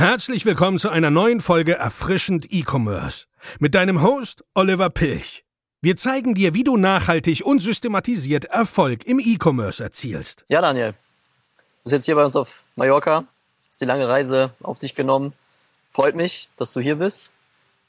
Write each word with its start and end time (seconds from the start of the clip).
Herzlich 0.00 0.46
willkommen 0.46 0.78
zu 0.78 0.88
einer 0.88 1.10
neuen 1.10 1.40
Folge 1.40 1.74
Erfrischend 1.74 2.46
E-Commerce 2.48 3.26
mit 3.58 3.74
deinem 3.74 4.02
Host 4.02 4.42
Oliver 4.54 4.88
Pilch. 4.88 5.44
Wir 5.82 5.94
zeigen 5.94 6.34
dir, 6.34 6.54
wie 6.54 6.64
du 6.64 6.78
nachhaltig 6.78 7.44
und 7.44 7.60
systematisiert 7.60 8.46
Erfolg 8.46 9.06
im 9.06 9.20
E-Commerce 9.20 9.82
erzielst. 9.82 10.46
Ja, 10.48 10.62
Daniel, 10.62 10.92
du 10.92 11.66
bist 11.84 11.92
jetzt 11.92 12.06
hier 12.06 12.14
bei 12.14 12.24
uns 12.24 12.34
auf 12.34 12.62
Mallorca, 12.76 13.24
hast 13.68 13.82
die 13.82 13.84
lange 13.84 14.08
Reise 14.08 14.54
auf 14.62 14.78
dich 14.78 14.94
genommen. 14.94 15.34
Freut 15.90 16.16
mich, 16.16 16.48
dass 16.56 16.72
du 16.72 16.80
hier 16.80 16.96
bist. 16.96 17.34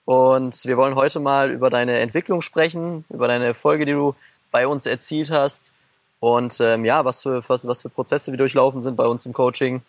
Und 0.03 0.65
wir 0.65 0.75
wollen 0.75 0.95
heute 0.95 1.21
mal 1.21 1.49
über 1.49 1.69
deine 1.69 1.99
Entwicklung 1.99 2.41
sprechen, 2.41 3.05
über 3.07 3.29
deine 3.29 3.45
Erfolge, 3.45 3.85
die 3.85 3.93
du 3.93 4.15
bei 4.51 4.67
uns 4.67 4.85
erzielt 4.85 5.31
hast. 5.31 5.71
Und 6.19 6.59
ähm, 6.59 6.83
ja, 6.83 7.05
was 7.05 7.21
für, 7.21 7.41
was, 7.47 7.65
was 7.65 7.83
für 7.83 7.89
Prozesse 7.89 8.31
wir 8.31 8.37
durchlaufen 8.37 8.81
sind 8.81 8.97
bei 8.97 9.05
uns 9.05 9.25
im 9.25 9.31
Coaching. 9.31 9.81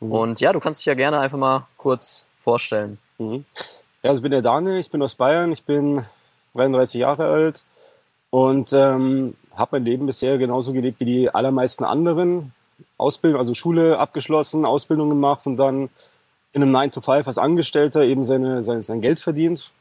Mhm. 0.00 0.12
Und 0.12 0.40
ja, 0.40 0.52
du 0.52 0.60
kannst 0.60 0.80
dich 0.80 0.86
ja 0.86 0.94
gerne 0.94 1.18
einfach 1.20 1.38
mal 1.38 1.66
kurz 1.76 2.26
vorstellen. 2.38 2.98
Mhm. 3.18 3.44
Ja, 4.02 4.10
also 4.10 4.20
ich 4.20 4.22
bin 4.22 4.32
der 4.32 4.42
Daniel, 4.42 4.78
ich 4.78 4.90
bin 4.90 5.02
aus 5.02 5.14
Bayern, 5.14 5.52
ich 5.52 5.64
bin 5.64 6.04
33 6.54 7.00
Jahre 7.00 7.26
alt 7.26 7.64
und 8.30 8.72
ähm, 8.72 9.34
habe 9.54 9.76
mein 9.76 9.84
Leben 9.84 10.06
bisher 10.06 10.38
genauso 10.38 10.72
gelebt 10.72 11.00
wie 11.00 11.04
die 11.04 11.30
allermeisten 11.34 11.84
anderen. 11.84 12.52
Ausbildung, 12.98 13.38
also 13.38 13.54
Schule 13.54 13.98
abgeschlossen, 13.98 14.66
Ausbildung 14.66 15.08
gemacht 15.08 15.46
und 15.46 15.56
dann 15.56 15.88
in 16.52 16.62
einem 16.62 16.72
9 16.72 16.90
to 16.92 17.00
5 17.00 17.26
als 17.26 17.38
Angestellter 17.38 18.04
eben 18.04 18.24
seine, 18.24 18.62
sein, 18.62 18.82
sein 18.82 19.00
Geld 19.00 19.20
verdient, 19.20 19.72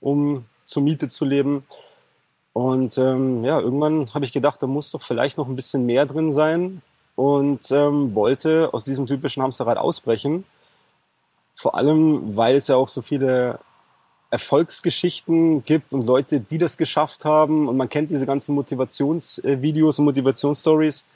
um 0.00 0.44
zur 0.66 0.82
Miete 0.82 1.08
zu 1.08 1.24
leben. 1.24 1.64
Und 2.52 2.96
ähm, 2.98 3.44
ja, 3.44 3.60
irgendwann 3.60 4.12
habe 4.14 4.24
ich 4.24 4.32
gedacht, 4.32 4.62
da 4.62 4.66
muss 4.66 4.90
doch 4.90 5.02
vielleicht 5.02 5.36
noch 5.38 5.48
ein 5.48 5.56
bisschen 5.56 5.84
mehr 5.84 6.06
drin 6.06 6.30
sein 6.30 6.82
und 7.16 7.70
ähm, 7.72 8.14
wollte 8.14 8.72
aus 8.72 8.84
diesem 8.84 9.06
typischen 9.06 9.42
Hamsterrad 9.42 9.78
ausbrechen. 9.78 10.44
Vor 11.54 11.74
allem, 11.74 12.36
weil 12.36 12.56
es 12.56 12.68
ja 12.68 12.76
auch 12.76 12.88
so 12.88 13.02
viele 13.02 13.58
Erfolgsgeschichten 14.30 15.64
gibt 15.64 15.94
und 15.94 16.06
Leute, 16.06 16.40
die 16.40 16.58
das 16.58 16.76
geschafft 16.76 17.24
haben. 17.24 17.68
Und 17.68 17.76
man 17.76 17.88
kennt 17.88 18.10
diese 18.10 18.26
ganzen 18.26 18.54
Motivationsvideos 18.54 19.98
und 19.98 20.04
Motivationsstories. 20.04 21.06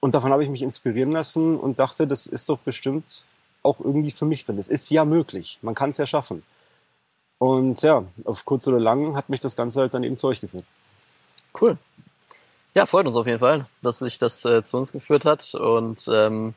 Und 0.00 0.14
davon 0.14 0.32
habe 0.32 0.42
ich 0.42 0.50
mich 0.50 0.62
inspirieren 0.62 1.12
lassen 1.12 1.56
und 1.56 1.78
dachte, 1.78 2.06
das 2.06 2.26
ist 2.26 2.48
doch 2.48 2.58
bestimmt 2.58 3.26
auch 3.62 3.80
irgendwie 3.80 4.10
für 4.10 4.24
mich 4.24 4.44
drin. 4.44 4.58
Es 4.58 4.68
ist 4.68 4.90
ja 4.90 5.04
möglich. 5.04 5.58
Man 5.62 5.74
kann 5.74 5.90
es 5.90 5.98
ja 5.98 6.06
schaffen. 6.06 6.42
Und 7.38 7.82
ja, 7.82 8.04
auf 8.24 8.44
kurz 8.44 8.66
oder 8.66 8.80
lang 8.80 9.16
hat 9.16 9.28
mich 9.28 9.40
das 9.40 9.56
Ganze 9.56 9.80
halt 9.80 9.94
dann 9.94 10.04
eben 10.04 10.16
zu 10.16 10.28
euch 10.28 10.40
geführt. 10.40 10.64
Cool. 11.60 11.76
Ja, 12.76 12.84
freut 12.84 13.06
uns 13.06 13.16
auf 13.16 13.26
jeden 13.26 13.38
Fall, 13.38 13.64
dass 13.80 14.00
sich 14.00 14.18
das 14.18 14.44
äh, 14.44 14.62
zu 14.62 14.76
uns 14.76 14.92
geführt 14.92 15.24
hat. 15.24 15.54
Und 15.54 16.10
ähm, 16.12 16.52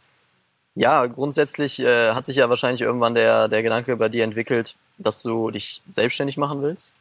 ja, 0.75 1.05
grundsätzlich 1.05 1.79
äh, 1.79 2.11
hat 2.11 2.25
sich 2.25 2.35
ja 2.35 2.49
wahrscheinlich 2.49 2.81
irgendwann 2.81 3.15
der, 3.15 3.47
der 3.47 3.63
Gedanke 3.63 3.95
bei 3.95 4.09
dir 4.09 4.25
entwickelt, 4.25 4.75
dass 4.97 5.21
du 5.21 5.49
dich 5.49 5.81
selbstständig 5.89 6.35
machen 6.35 6.61
willst. 6.61 6.93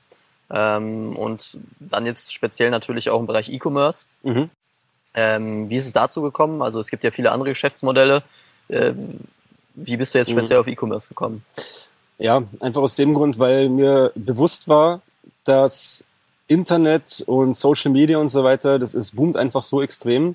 Ähm, 0.50 1.16
und 1.16 1.58
dann 1.80 2.06
jetzt 2.06 2.33
speziell 2.33 2.70
natürlich 2.70 3.11
auch 3.11 3.19
im 3.19 3.27
Bereich 3.27 3.50
E-Commerce. 3.50 4.06
Mhm. 4.22 4.50
Ähm, 5.14 5.69
wie 5.69 5.77
ist 5.77 5.86
es 5.86 5.92
dazu 5.92 6.22
gekommen? 6.22 6.62
Also 6.62 6.78
es 6.78 6.89
gibt 6.89 7.02
ja 7.02 7.11
viele 7.11 7.33
andere 7.33 7.48
Geschäftsmodelle. 7.48 8.22
Äh, 8.69 8.92
wie 9.74 9.96
bist 9.96 10.14
du 10.14 10.19
jetzt 10.19 10.28
mhm. 10.28 10.39
speziell 10.39 10.58
mhm. 10.58 10.61
auf 10.61 10.69
E-Commerce 10.69 11.08
gekommen? 11.08 11.44
Ja, 12.19 12.44
einfach 12.61 12.83
aus 12.83 12.94
dem 12.94 13.14
Grund, 13.14 13.41
weil 13.41 13.69
mir 13.69 14.12
bewusst 14.14 14.69
war, 14.69 15.02
dass 15.42 16.05
Internet 16.49 17.23
und 17.27 17.57
Social 17.57 17.93
Media 17.93 18.19
und 18.19 18.31
so 18.31 18.43
weiter, 18.43 18.79
das 18.79 18.95
ist, 18.95 19.15
boomt 19.15 19.37
einfach 19.37 19.63
so 19.63 19.81
extrem. 19.81 20.35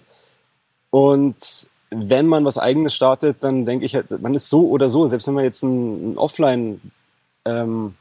Und 0.91 1.67
wenn 1.89 2.27
man 2.27 2.45
was 2.45 2.57
Eigenes 2.57 2.93
startet, 2.93 3.43
dann 3.43 3.65
denke 3.65 3.85
ich, 3.85 3.95
halt, 3.95 4.21
man 4.21 4.33
ist 4.33 4.47
so 4.47 4.69
oder 4.69 4.89
so, 4.89 5.05
selbst 5.05 5.27
wenn 5.27 5.33
man 5.33 5.43
jetzt 5.43 5.63
einen, 5.63 6.17
Offline, 6.17 6.79
ähm, 7.45 7.95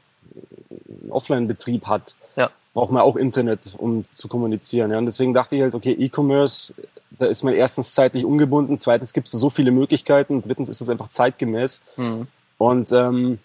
Offline-Betrieb 1.09 1.85
hat, 1.85 2.15
ja. 2.35 2.49
braucht 2.73 2.91
man 2.91 3.01
auch 3.01 3.15
Internet, 3.15 3.75
um 3.77 4.05
zu 4.13 4.27
kommunizieren. 4.27 4.91
Ja? 4.91 4.99
Und 4.99 5.05
deswegen 5.05 5.33
dachte 5.33 5.55
ich 5.55 5.61
halt, 5.63 5.75
okay, 5.75 5.91
E-Commerce, 5.91 6.73
da 7.17 7.25
ist 7.25 7.43
man 7.43 7.53
erstens 7.53 7.93
zeitlich 7.93 8.25
ungebunden, 8.25 8.79
zweitens 8.79 9.13
gibt 9.13 9.27
es 9.27 9.33
so 9.33 9.49
viele 9.49 9.71
Möglichkeiten, 9.71 10.41
drittens 10.41 10.69
ist 10.69 10.81
es 10.81 10.89
einfach 10.89 11.09
zeitgemäß. 11.09 11.81
Mhm. 11.97 12.27
Und 12.57 12.91
ähm, 12.91 13.39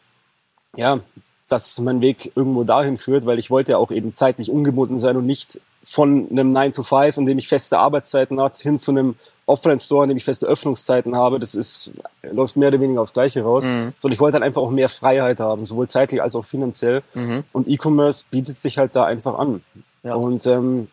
ja, 0.77 1.01
dass 1.49 1.81
mein 1.81 2.01
Weg 2.01 2.33
irgendwo 2.35 2.65
dahin 2.65 2.97
führt, 2.97 3.27
weil 3.27 3.39
ich 3.39 3.51
wollte 3.51 3.73
ja 3.73 3.79
auch 3.79 3.91
eben 3.91 4.15
zeitlich 4.15 4.51
ungebunden 4.51 4.97
sein 4.97 5.17
und 5.17 5.27
nicht 5.27 5.61
von 5.83 6.29
einem 6.31 6.53
9 6.53 6.75
to 6.75 6.83
5, 6.83 7.17
in 7.17 7.27
dem 7.27 7.39
ich 7.39 7.49
feste 7.49 7.79
Arbeitszeiten 7.79 8.41
habe, 8.41 8.55
hin 8.59 8.79
zu 8.79 8.91
einem 8.91 9.17
Offline-Store, 9.47 10.05
in 10.05 10.11
dem 10.11 10.17
ich 10.19 10.25
feste 10.25 10.47
Öffnungszeiten 10.47 11.17
habe. 11.17 11.39
Das 11.39 11.55
ist, 11.55 11.93
läuft 12.23 12.57
mehr 12.57 12.69
oder 12.69 12.81
weniger 12.81 13.01
aufs 13.01 13.15
Gleiche 13.15 13.43
raus. 13.43 13.65
Mhm. 13.65 13.95
Sondern 13.99 14.15
ich 14.15 14.21
wollte 14.21 14.35
dann 14.35 14.43
einfach 14.43 14.61
auch 14.61 14.71
mehr 14.71 14.91
Freiheit 14.91 15.41
haben, 15.41 15.65
sowohl 15.65 15.89
zeitlich 15.89 16.21
als 16.21 16.37
auch 16.37 16.45
finanziell. 16.45 17.03
Mhm. 17.15 17.45
Und 17.53 17.69
E-Commerce 17.69 18.25
bietet 18.31 18.59
sich 18.59 18.77
halt 18.77 18.95
da 18.95 19.05
einfach 19.05 19.39
an. 19.39 19.63
Ja. 20.03 20.15
Und 20.15 20.47
ähm, 20.47 20.89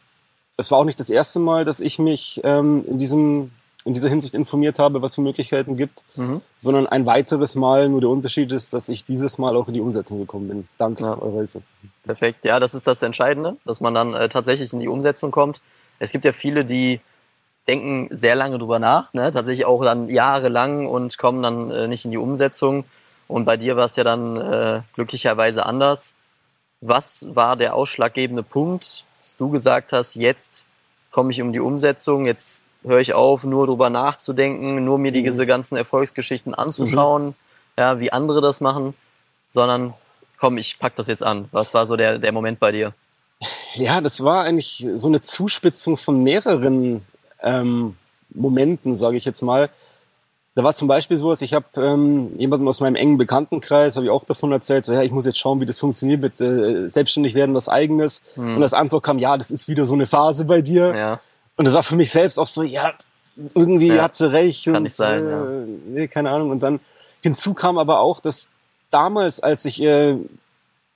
es 0.56 0.72
war 0.72 0.80
auch 0.80 0.86
nicht 0.86 1.00
das 1.00 1.10
erste 1.10 1.40
Mal, 1.40 1.66
dass 1.66 1.82
ich 1.82 2.00
mich 2.00 2.40
ähm, 2.46 2.86
in 2.88 2.98
diesem 2.98 3.52
in 3.86 3.94
dieser 3.94 4.10
Hinsicht 4.10 4.34
informiert 4.34 4.80
habe, 4.80 5.02
was 5.02 5.16
für 5.16 5.22
Möglichkeiten 5.22 5.76
gibt, 5.76 6.04
mhm. 6.16 6.42
sondern 6.58 6.88
ein 6.88 7.06
weiteres 7.06 7.56
Mal. 7.56 7.88
Nur 7.88 8.02
der 8.02 8.10
Unterschied 8.10 8.52
ist, 8.52 8.74
dass 8.74 8.90
ich 8.90 9.06
dieses 9.06 9.38
Mal 9.38 9.56
auch 9.56 9.68
in 9.68 9.76
die 9.76 9.80
Umsetzung 9.80 10.18
gekommen 10.18 10.48
bin. 10.48 10.68
Dank 10.78 11.00
ja. 11.00 11.18
eurer 11.20 11.38
Hilfe. 11.38 11.62
Perfekt. 12.04 12.46
Ja, 12.46 12.60
das 12.60 12.74
ist 12.74 12.88
das 12.88 13.04
Entscheidende, 13.04 13.58
dass 13.64 13.82
man 13.82 13.94
dann 13.94 14.14
äh, 14.16 14.28
tatsächlich 14.28 14.74
in 14.74 14.80
die 14.80 14.88
Umsetzung 14.88 15.30
kommt. 15.30 15.62
Es 16.00 16.12
gibt 16.12 16.26
ja 16.26 16.32
viele, 16.32 16.66
die 16.66 17.00
denken 17.68 18.08
sehr 18.10 18.36
lange 18.36 18.58
drüber 18.58 18.80
nach, 18.80 19.14
ne? 19.14 19.32
tatsächlich 19.32 19.66
auch 19.66 19.84
dann 19.84 20.10
jahrelang 20.10 20.88
und 20.88 21.18
kommen 21.18 21.44
dann 21.44 21.72
äh, 21.72 21.88
nicht 21.88 22.06
in 22.06 22.12
die 22.12 22.18
Umsetzung. 22.18 22.86
Und 23.28 23.46
bei 23.46 23.56
dir 23.56 23.76
war 23.76 23.86
es 23.86 23.96
ja 23.96 24.04
dann 24.04 24.38
äh, 24.38 24.82
glücklicherweise 24.94 25.66
anders. 25.66 26.16
Was 26.82 27.28
war 27.30 27.56
der 27.56 27.76
ausschlaggebende 27.76 28.44
Punkt, 28.44 29.06
dass 29.20 29.38
du 29.38 29.50
gesagt 29.50 29.94
hast, 29.94 30.16
jetzt 30.16 30.68
komme 31.12 31.32
ich 31.32 31.42
um 31.42 31.54
die 31.54 31.60
Umsetzung, 31.60 32.26
jetzt 32.26 32.64
höre 32.86 33.00
ich 33.00 33.14
auf, 33.14 33.44
nur 33.44 33.68
drüber 33.68 33.90
nachzudenken, 33.90 34.84
nur 34.84 34.98
mir 34.98 35.12
mhm. 35.12 35.24
diese 35.24 35.46
ganzen 35.46 35.76
Erfolgsgeschichten 35.76 36.54
anzuschauen, 36.54 37.28
mhm. 37.28 37.34
ja, 37.78 38.00
wie 38.00 38.12
andere 38.12 38.42
das 38.42 38.62
machen, 38.62 38.94
sondern 39.48 39.94
komm, 40.40 40.58
ich 40.58 40.80
pack 40.80 40.96
das 40.96 41.08
jetzt 41.08 41.24
an. 41.24 41.48
Was 41.52 41.74
war 41.74 41.86
so 41.86 41.96
der, 41.96 42.20
der 42.20 42.32
Moment 42.32 42.60
bei 42.60 42.72
dir? 42.72 42.94
Ja, 43.74 44.02
das 44.02 44.24
war 44.24 44.44
eigentlich 44.44 44.88
so 44.94 45.08
eine 45.08 45.22
Zuspitzung 45.22 45.98
von 45.98 46.24
mehreren 46.24 47.02
ähm, 47.42 47.96
Momenten, 48.30 48.96
sage 48.96 49.18
ich 49.18 49.26
jetzt 49.26 49.42
mal. 49.42 49.70
Da 50.56 50.64
war 50.64 50.74
zum 50.74 50.88
Beispiel 50.88 51.18
so, 51.18 51.30
dass 51.30 51.42
ich 51.42 51.54
habe 51.54 51.66
ähm, 51.76 52.40
jemanden 52.40 52.68
aus 52.70 52.80
meinem 52.80 52.96
engen 52.96 53.18
Bekanntenkreis, 53.18 53.98
habe 53.98 54.06
ich 54.06 54.12
auch 54.12 54.24
davon 54.24 54.54
erzählt, 54.54 54.86
so 54.86 54.94
ja, 54.94 55.02
ich 55.02 55.12
muss 55.12 55.26
jetzt 55.26 55.38
schauen, 55.38 55.60
wie 55.60 55.66
das 55.66 55.80
funktioniert 55.80 56.22
mit 56.22 56.40
äh, 56.40 56.88
selbstständig 56.88 57.36
werden, 57.36 57.54
was 57.54 57.68
eigenes. 57.68 58.22
Hm. 58.36 58.56
Und 58.56 58.64
als 58.64 58.74
Antwort 58.74 59.04
kam, 59.04 59.20
ja, 59.20 59.38
das 59.38 59.52
ist 59.52 59.68
wieder 59.68 59.86
so 59.86 59.94
eine 59.94 60.08
Phase 60.08 60.46
bei 60.46 60.62
dir. 60.62 60.96
Ja. 60.96 61.20
Und 61.58 61.66
das 61.66 61.74
war 61.74 61.84
für 61.84 61.96
mich 61.96 62.12
selbst 62.12 62.38
auch 62.38 62.48
so, 62.48 62.64
ja, 62.64 62.94
irgendwie 63.54 63.88
ja, 63.88 64.04
hat 64.04 64.16
sie 64.16 64.32
recht. 64.32 64.66
Kann 64.66 64.78
und, 64.78 64.84
nicht 64.84 64.96
sein, 64.96 65.26
äh, 65.26 65.30
ja. 65.30 65.66
Nee, 65.88 66.08
keine 66.08 66.32
Ahnung. 66.32 66.52
Und 66.52 66.64
dann 66.64 66.80
hinzu 67.22 67.54
kam 67.54 67.78
aber 67.78 68.00
auch, 68.00 68.20
dass 68.20 68.50
damals, 68.90 69.40
als 69.40 69.66
ich, 69.66 69.82
äh, 69.82 70.16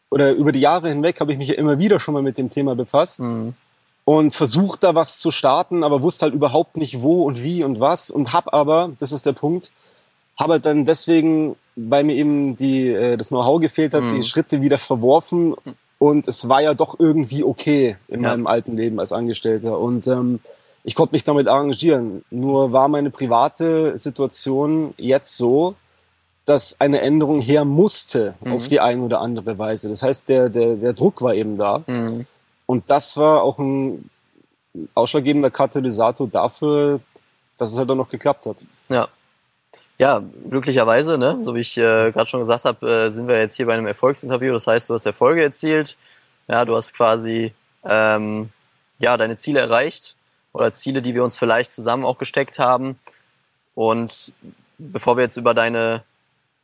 oder 0.09 0.31
über 0.31 0.51
die 0.51 0.59
Jahre 0.59 0.89
hinweg, 0.89 1.19
habe 1.19 1.31
ich 1.31 1.37
mich 1.37 1.49
ja 1.49 1.55
immer 1.55 1.77
wieder 1.79 1.99
schon 1.99 2.13
mal 2.13 2.23
mit 2.23 2.37
dem 2.37 2.49
Thema 2.49 2.75
befasst. 2.75 3.19
Mhm. 3.19 3.53
Und 4.05 4.33
versucht 4.33 4.83
da 4.83 4.95
was 4.95 5.19
zu 5.19 5.29
starten, 5.29 5.83
aber 5.83 6.01
wusste 6.01 6.23
halt 6.23 6.33
überhaupt 6.33 6.77
nicht 6.77 7.01
wo 7.01 7.23
und 7.23 7.43
wie 7.43 7.63
und 7.63 7.79
was. 7.79 8.09
Und 8.09 8.33
hab 8.33 8.53
aber, 8.53 8.91
das 8.99 9.11
ist 9.11 9.25
der 9.25 9.33
Punkt, 9.33 9.71
habe 10.35 10.53
halt 10.53 10.65
dann 10.65 10.85
deswegen, 10.85 11.55
weil 11.75 12.03
mir 12.03 12.15
eben 12.15 12.57
die, 12.57 12.87
äh, 12.87 13.17
das 13.17 13.27
Know-how 13.27 13.61
gefehlt 13.61 13.93
hat, 13.93 14.03
mhm. 14.03 14.15
die 14.15 14.23
Schritte 14.23 14.61
wieder 14.61 14.79
verworfen 14.79 15.53
und 15.99 16.27
es 16.27 16.47
war 16.47 16.61
ja 16.61 16.73
doch 16.73 16.97
irgendwie 16.97 17.43
okay 17.43 17.97
in 18.07 18.21
ja. 18.21 18.29
meinem 18.29 18.47
alten 18.47 18.75
Leben 18.75 18.99
als 18.99 19.11
Angestellter. 19.11 19.77
Und 19.77 20.07
ähm, 20.07 20.39
ich 20.83 20.95
konnte 20.95 21.13
mich 21.13 21.25
damit 21.25 21.47
arrangieren. 21.47 22.23
Nur 22.31 22.71
war 22.71 22.87
meine 22.87 23.11
private 23.11 23.97
Situation 23.97 24.93
jetzt 24.97 25.35
so, 25.35 25.75
dass 26.45 26.79
eine 26.79 27.01
Änderung 27.01 27.41
her 27.41 27.65
musste 27.65 28.35
mhm. 28.39 28.53
auf 28.53 28.69
die 28.69 28.79
eine 28.79 29.03
oder 29.03 29.19
andere 29.19 29.57
Weise. 29.59 29.89
Das 29.89 30.01
heißt, 30.01 30.29
der, 30.29 30.49
der, 30.49 30.75
der 30.75 30.93
Druck 30.93 31.21
war 31.21 31.35
eben 31.35 31.57
da. 31.57 31.83
Mhm. 31.85 32.25
Und 32.65 32.89
das 32.89 33.17
war 33.17 33.43
auch 33.43 33.59
ein 33.59 34.09
ausschlaggebender 34.95 35.51
Katalysator 35.51 36.27
dafür, 36.27 37.01
dass 37.57 37.71
es 37.71 37.77
halt 37.77 37.91
auch 37.91 37.95
noch 37.95 38.09
geklappt 38.09 38.45
hat. 38.45 38.63
Ja. 38.87 39.09
Ja, 39.99 40.23
glücklicherweise, 40.49 41.17
ne? 41.17 41.37
so 41.41 41.55
wie 41.55 41.59
ich 41.59 41.77
äh, 41.77 42.11
gerade 42.13 42.25
schon 42.25 42.39
gesagt 42.39 42.63
habe, 42.63 42.89
äh, 42.89 43.09
sind 43.09 43.27
wir 43.27 43.37
jetzt 43.37 43.57
hier 43.57 43.65
bei 43.65 43.73
einem 43.73 43.85
Erfolgsinterview. 43.85 44.53
Das 44.53 44.65
heißt, 44.65 44.89
du 44.89 44.93
hast 44.93 45.05
Erfolge 45.05 45.43
erzielt. 45.43 45.97
Ja, 46.47 46.63
du 46.63 46.75
hast 46.77 46.93
quasi 46.93 47.53
ähm, 47.83 48.49
ja 48.99 49.17
deine 49.17 49.35
Ziele 49.35 49.59
erreicht 49.59 50.15
oder 50.53 50.71
Ziele, 50.71 51.01
die 51.01 51.15
wir 51.15 51.23
uns 51.23 51.37
vielleicht 51.37 51.71
zusammen 51.71 52.05
auch 52.05 52.17
gesteckt 52.17 52.59
haben. 52.59 52.97
Und 53.75 54.31
bevor 54.77 55.17
wir 55.17 55.23
jetzt 55.23 55.35
über 55.35 55.53
deine 55.53 56.03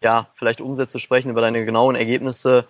ja 0.02 0.28
vielleicht 0.36 0.62
Umsätze 0.62 1.00
sprechen, 1.00 1.30
über 1.30 1.42
deine 1.42 1.66
genauen 1.66 1.96
Ergebnisse, 1.96 2.66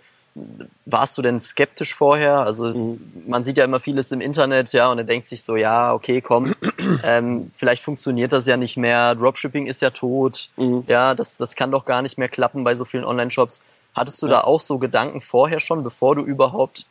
warst 0.85 1.17
du 1.17 1.21
denn 1.21 1.39
skeptisch 1.39 1.95
vorher? 1.95 2.41
Also 2.41 2.67
es, 2.67 2.99
Mhm. 2.99 3.23
man 3.29 3.43
sieht 3.43 3.57
ja 3.57 3.63
immer 3.63 3.79
vieles 3.79 4.11
im 4.11 4.21
Internet, 4.21 4.71
ja, 4.73 4.91
und 4.91 4.97
er 4.97 5.03
denkt 5.05 5.25
sich 5.25 5.43
so, 5.43 5.55
ja, 5.55 5.93
okay, 5.93 6.21
komm, 6.21 6.53
ähm, 7.03 7.47
vielleicht 7.53 7.81
funktioniert 7.81 8.33
das 8.33 8.45
ja 8.45 8.57
nicht 8.57 8.75
mehr, 8.77 9.15
Dropshipping 9.15 9.65
ist 9.67 9.81
ja 9.81 9.89
tot, 9.91 10.49
Mhm. 10.57 10.83
ja, 10.87 11.15
das, 11.15 11.37
das 11.37 11.55
kann 11.55 11.71
doch 11.71 11.85
gar 11.85 12.01
nicht 12.01 12.17
mehr 12.17 12.29
klappen 12.29 12.63
bei 12.63 12.75
so 12.75 12.83
vielen 12.85 13.05
Online-Shops. 13.05 13.61
Hattest 13.93 14.21
du 14.21 14.27
da 14.27 14.41
auch 14.41 14.59
so 14.59 14.77
Gedanken 14.77 15.21
vorher 15.21 15.61
schon, 15.61 15.83
bevor 15.83 16.15
du 16.15 16.21
überhaupt 16.23 16.85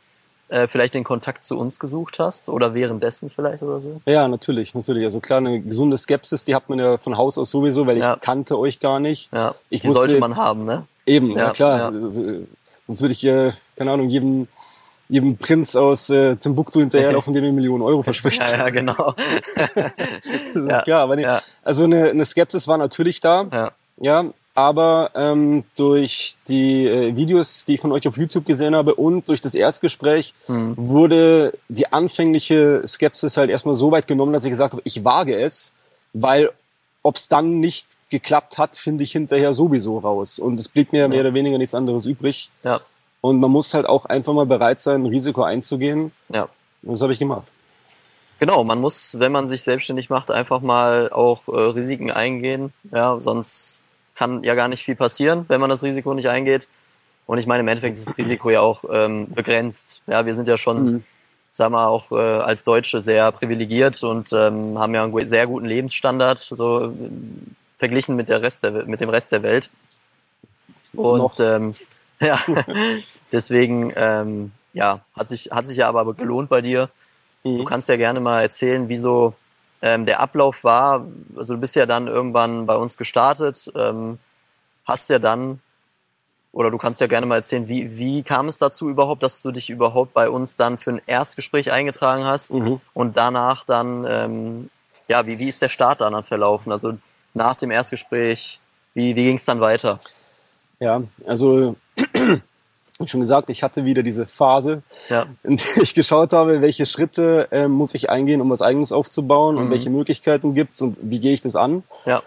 äh, 0.49 0.67
vielleicht 0.67 0.93
den 0.93 1.03
Kontakt 1.03 1.43
zu 1.43 1.57
uns 1.57 1.79
gesucht 1.79 2.19
hast 2.19 2.49
oder 2.49 2.75
währenddessen 2.75 3.31
vielleicht 3.31 3.63
oder 3.63 3.81
so? 3.81 4.01
Ja, 4.05 4.27
natürlich, 4.27 4.75
natürlich. 4.75 5.03
Also 5.03 5.19
klar, 5.19 5.37
eine 5.39 5.59
gesunde 5.59 5.97
Skepsis, 5.97 6.45
die 6.45 6.53
hat 6.53 6.69
man 6.69 6.77
ja 6.77 6.97
von 6.97 7.17
Haus 7.17 7.37
aus 7.39 7.49
sowieso, 7.49 7.87
weil 7.87 7.97
ich 7.97 8.03
Ja. 8.03 8.15
kannte 8.15 8.57
euch 8.59 8.79
gar 8.79 8.99
nicht. 8.99 9.31
Ja, 9.33 9.55
Ich 9.71 9.81
die 9.81 9.89
sollte 9.89 10.19
man 10.19 10.29
jetzt- 10.29 10.39
haben, 10.39 10.65
ne? 10.65 10.85
Eben, 11.07 11.31
ja, 11.31 11.37
Ja, 11.45 11.51
klar. 11.51 11.77
ja. 11.93 11.99
Also, 12.01 12.23
sonst 12.85 13.01
würde 13.01 13.11
ich, 13.13 13.25
äh, 13.25 13.51
keine 13.75 13.91
Ahnung, 13.91 14.09
jedem, 14.09 14.47
jedem 15.09 15.37
Prinz 15.37 15.75
aus 15.75 16.09
äh, 16.09 16.35
Timbuktu 16.35 16.79
hinterherlaufen, 16.79 17.33
der 17.33 17.41
mir 17.43 17.51
Millionen 17.51 17.83
Euro 17.83 18.01
verspricht. 18.03 18.41
Ja, 18.41 18.57
ja, 18.57 18.69
genau. 18.69 19.13
das 19.55 20.25
ist 20.53 20.55
ja, 20.55 20.81
klar. 20.81 21.01
Aber 21.01 21.15
nee, 21.15 21.23
ja. 21.23 21.41
Also 21.63 21.83
eine, 21.83 22.09
eine 22.09 22.25
Skepsis 22.25 22.67
war 22.67 22.77
natürlich 22.77 23.19
da. 23.19 23.47
ja. 23.51 23.71
Ja, 23.97 24.25
aber 24.55 25.11
ähm, 25.15 25.63
durch 25.75 26.35
die 26.47 26.85
äh, 26.85 27.15
Videos, 27.15 27.65
die 27.65 27.75
ich 27.75 27.81
von 27.81 27.91
euch 27.91 28.07
auf 28.07 28.17
YouTube 28.17 28.45
gesehen 28.45 28.75
habe 28.75 28.95
und 28.95 29.27
durch 29.27 29.41
das 29.41 29.53
Erstgespräch 29.53 30.33
Hm. 30.47 30.73
wurde 30.77 31.53
die 31.67 31.91
anfängliche 31.91 32.81
Skepsis 32.87 33.37
halt 33.37 33.49
erstmal 33.49 33.75
so 33.75 33.91
weit 33.91 34.07
genommen, 34.07 34.33
dass 34.33 34.45
ich 34.45 34.51
gesagt 34.51 34.71
habe, 34.73 34.81
ich 34.85 35.03
wage 35.03 35.35
es, 35.37 35.73
weil 36.13 36.51
ob 37.05 37.17
es 37.17 37.27
dann 37.27 37.59
nicht 37.59 37.97
geklappt 38.09 38.57
hat, 38.57 38.75
finde 38.75 39.03
ich 39.03 39.11
hinterher 39.11 39.53
sowieso 39.53 39.99
raus. 39.99 40.39
Und 40.39 40.57
es 40.59 40.67
blieb 40.67 40.91
mir 40.91 41.07
mehr 41.07 41.19
oder 41.21 41.33
weniger 41.35 41.57
nichts 41.59 41.75
anderes 41.75 42.05
übrig. 42.07 42.49
ja, 42.63 42.79
Und 43.21 43.39
man 43.39 43.51
muss 43.51 43.73
halt 43.75 43.85
auch 43.85 44.05
einfach 44.05 44.33
mal 44.33 44.47
bereit 44.47 44.79
sein, 44.79 45.03
ein 45.03 45.05
Risiko 45.05 45.43
einzugehen. 45.43 46.11
ja. 46.29 46.47
Und 46.83 46.91
das 46.91 47.01
habe 47.01 47.13
ich 47.13 47.19
gemacht. 47.19 47.47
Genau, 48.39 48.63
man 48.63 48.79
muss, 48.81 49.17
wenn 49.19 49.31
man 49.31 49.47
sich 49.47 49.63
selbstständig 49.63 50.09
macht, 50.09 50.29
einfach 50.29 50.61
mal 50.61 51.09
auch 51.11 51.47
äh, 51.47 51.59
Risiken 51.59 52.11
eingehen. 52.11 52.73
Ja, 52.91 53.19
sonst 53.21 53.81
kann 54.15 54.43
ja 54.43 54.55
gar 54.55 54.67
nicht 54.67 54.83
viel 54.83 54.95
passieren, 54.95 55.45
wenn 55.47 55.61
man 55.61 55.69
das 55.69 55.83
Risiko 55.83 56.13
nicht 56.13 56.27
eingeht. 56.29 56.67
Und 57.27 57.37
ich 57.37 57.47
meine, 57.47 57.61
im 57.61 57.67
Endeffekt 57.67 57.97
ist 57.97 58.07
das 58.07 58.17
Risiko 58.17 58.49
ja 58.49 58.61
auch 58.61 58.83
ähm, 58.91 59.27
begrenzt. 59.33 60.01
Ja, 60.07 60.25
wir 60.25 60.35
sind 60.35 60.47
ja 60.47 60.57
schon, 60.57 60.83
Mhm. 60.85 61.03
Sagen 61.55 61.73
wir 61.73 61.87
auch 61.87 62.11
äh, 62.11 62.15
als 62.15 62.65
Deutsche 62.65 62.99
sehr 62.99 63.31
privilegiert 63.31 64.03
und 64.03 64.33
ähm, 64.33 64.77
haben 64.77 64.93
ja 64.93 65.05
einen 65.05 65.25
sehr 65.25 65.47
guten 65.47 65.65
Lebensstandard, 65.65 66.37
so 66.37 66.87
äh, 66.87 66.89
verglichen 67.77 68.17
mit 68.17 68.27
der 68.27 68.41
Rest 68.41 68.63
der, 68.63 68.85
mit 68.85 68.99
dem 68.99 69.07
Rest 69.07 69.31
der 69.31 69.41
Welt. 69.41 69.69
Und 70.93 71.19
Noch. 71.19 71.39
ähm, 71.39 71.73
ja, 72.19 72.37
deswegen 73.31 73.93
ähm, 73.95 74.51
ja, 74.73 74.99
hat 75.15 75.29
sich 75.29 75.49
hat 75.51 75.65
sich 75.65 75.77
ja 75.77 75.87
aber 75.87 76.13
gelohnt 76.13 76.49
bei 76.49 76.61
dir. 76.61 76.89
Du 77.43 77.51
Mhm. 77.51 77.65
kannst 77.65 77.87
ja 77.87 77.95
gerne 77.95 78.19
mal 78.19 78.41
erzählen, 78.41 78.89
wieso 78.89 79.33
ähm, 79.81 80.05
der 80.05 80.19
Ablauf 80.19 80.63
war. 80.65 81.05
Also 81.37 81.53
du 81.53 81.59
bist 81.61 81.75
ja 81.77 81.85
dann 81.85 82.07
irgendwann 82.07 82.65
bei 82.65 82.75
uns 82.75 82.97
gestartet, 82.97 83.71
ähm, 83.75 84.17
hast 84.85 85.09
ja 85.09 85.19
dann, 85.19 85.61
oder 86.55 86.71
du 86.71 86.77
kannst 86.77 87.01
ja 87.01 87.07
gerne 87.07 87.25
mal 87.25 87.35
erzählen, 87.35 87.67
wie, 87.67 87.97
wie 87.97 88.23
kam 88.23 88.47
es 88.47 88.57
dazu 88.57 88.87
überhaupt, 88.89 89.21
dass 89.23 89.41
du 89.41 89.51
dich 89.51 89.69
überhaupt 89.69 90.13
bei 90.13 90.29
uns 90.29 90.55
dann 90.55 90.77
für 90.77 90.91
ein 90.93 91.01
Erstgespräch 91.05 91.71
eingetragen 91.73 92.23
hast 92.23 92.53
Mhm. 92.53 92.79
und 92.93 93.17
danach 93.17 93.65
dann, 93.65 94.05
ähm, 94.07 94.69
ja, 95.09 95.27
wie, 95.27 95.37
wie 95.37 95.49
ist 95.49 95.61
der 95.61 95.67
Start 95.69 95.99
dann, 95.99 96.13
dann 96.13 96.23
verlaufen? 96.23 96.71
Also 96.71 96.97
nach 97.33 97.55
dem 97.55 97.71
Erstgespräch, 97.71 98.61
wie, 98.93 99.15
wie 99.17 99.23
ging 99.25 99.35
es 99.35 99.43
dann 99.43 99.59
weiter? 99.59 99.99
Ja, 100.79 101.03
also 101.27 101.75
wie 102.99 103.07
schon 103.07 103.19
gesagt, 103.19 103.49
ich 103.49 103.61
hatte 103.61 103.83
wieder 103.83 104.01
diese 104.03 104.25
Phase, 104.25 104.81
Ja, 105.09 105.25
in 105.43 105.57
der 105.57 105.77
ich 105.83 105.93
geschaut 105.93 106.31
habe, 106.31 106.61
welche 106.61 106.85
Schritte 106.85 107.49
ähm, 107.51 107.71
muss 107.71 107.93
ich 107.93 108.09
eingehen, 108.09 108.39
um 108.39 108.49
was 108.49 108.61
Eigenes 108.61 108.93
aufzubauen 108.93 109.57
und 109.57 109.65
Mhm. 109.67 109.71
welche 109.71 109.89
Möglichkeiten 109.89 110.53
gibt's 110.53 110.81
und 110.81 110.97
wie 111.01 111.19
gehe 111.19 111.33
ich 111.33 111.41
das 111.41 111.57
an. 111.57 111.83
ja, 112.05 112.23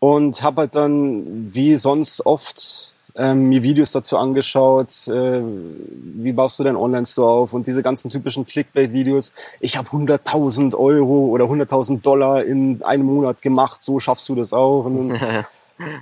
Und 0.00 0.42
habe 0.42 0.60
halt 0.62 0.76
dann, 0.76 1.54
wie 1.54 1.76
sonst 1.76 2.24
oft, 2.26 2.92
ähm, 3.20 3.50
mir 3.50 3.62
Videos 3.62 3.92
dazu 3.92 4.16
angeschaut, 4.16 5.06
äh, 5.08 5.42
wie 5.42 6.32
baust 6.32 6.58
du 6.58 6.64
deinen 6.64 6.76
Online-Store 6.76 7.30
auf 7.30 7.52
und 7.52 7.66
diese 7.66 7.82
ganzen 7.82 8.10
typischen 8.10 8.46
Clickbait-Videos. 8.46 9.32
Ich 9.60 9.76
habe 9.76 9.88
100.000 9.90 10.74
Euro 10.74 11.26
oder 11.26 11.44
100.000 11.44 12.00
Dollar 12.00 12.42
in 12.42 12.82
einem 12.82 13.04
Monat 13.04 13.42
gemacht, 13.42 13.82
so 13.82 13.98
schaffst 13.98 14.28
du 14.28 14.34
das 14.34 14.52
auch. 14.52 14.90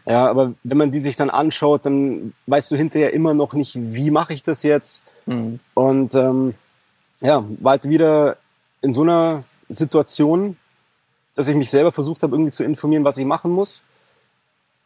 Ja, 0.06 0.28
aber 0.28 0.54
wenn 0.64 0.76
man 0.76 0.90
die 0.90 1.00
sich 1.00 1.14
dann 1.14 1.30
anschaut, 1.30 1.86
dann 1.86 2.34
weißt 2.48 2.72
du 2.72 2.74
hinterher 2.74 3.14
immer 3.14 3.32
noch 3.32 3.52
nicht, 3.52 3.78
wie 3.80 4.10
mache 4.10 4.34
ich 4.34 4.42
das 4.42 4.64
jetzt. 4.64 5.04
Mhm. 5.26 5.60
Und 5.74 6.16
ähm, 6.16 6.54
ja, 7.20 7.44
war 7.60 7.70
halt 7.70 7.88
wieder 7.88 8.38
in 8.82 8.92
so 8.92 9.02
einer 9.02 9.44
Situation, 9.68 10.56
dass 11.36 11.46
ich 11.46 11.54
mich 11.54 11.70
selber 11.70 11.92
versucht 11.92 12.24
habe, 12.24 12.34
irgendwie 12.34 12.50
zu 12.50 12.64
informieren, 12.64 13.04
was 13.04 13.18
ich 13.18 13.24
machen 13.24 13.52
muss. 13.52 13.84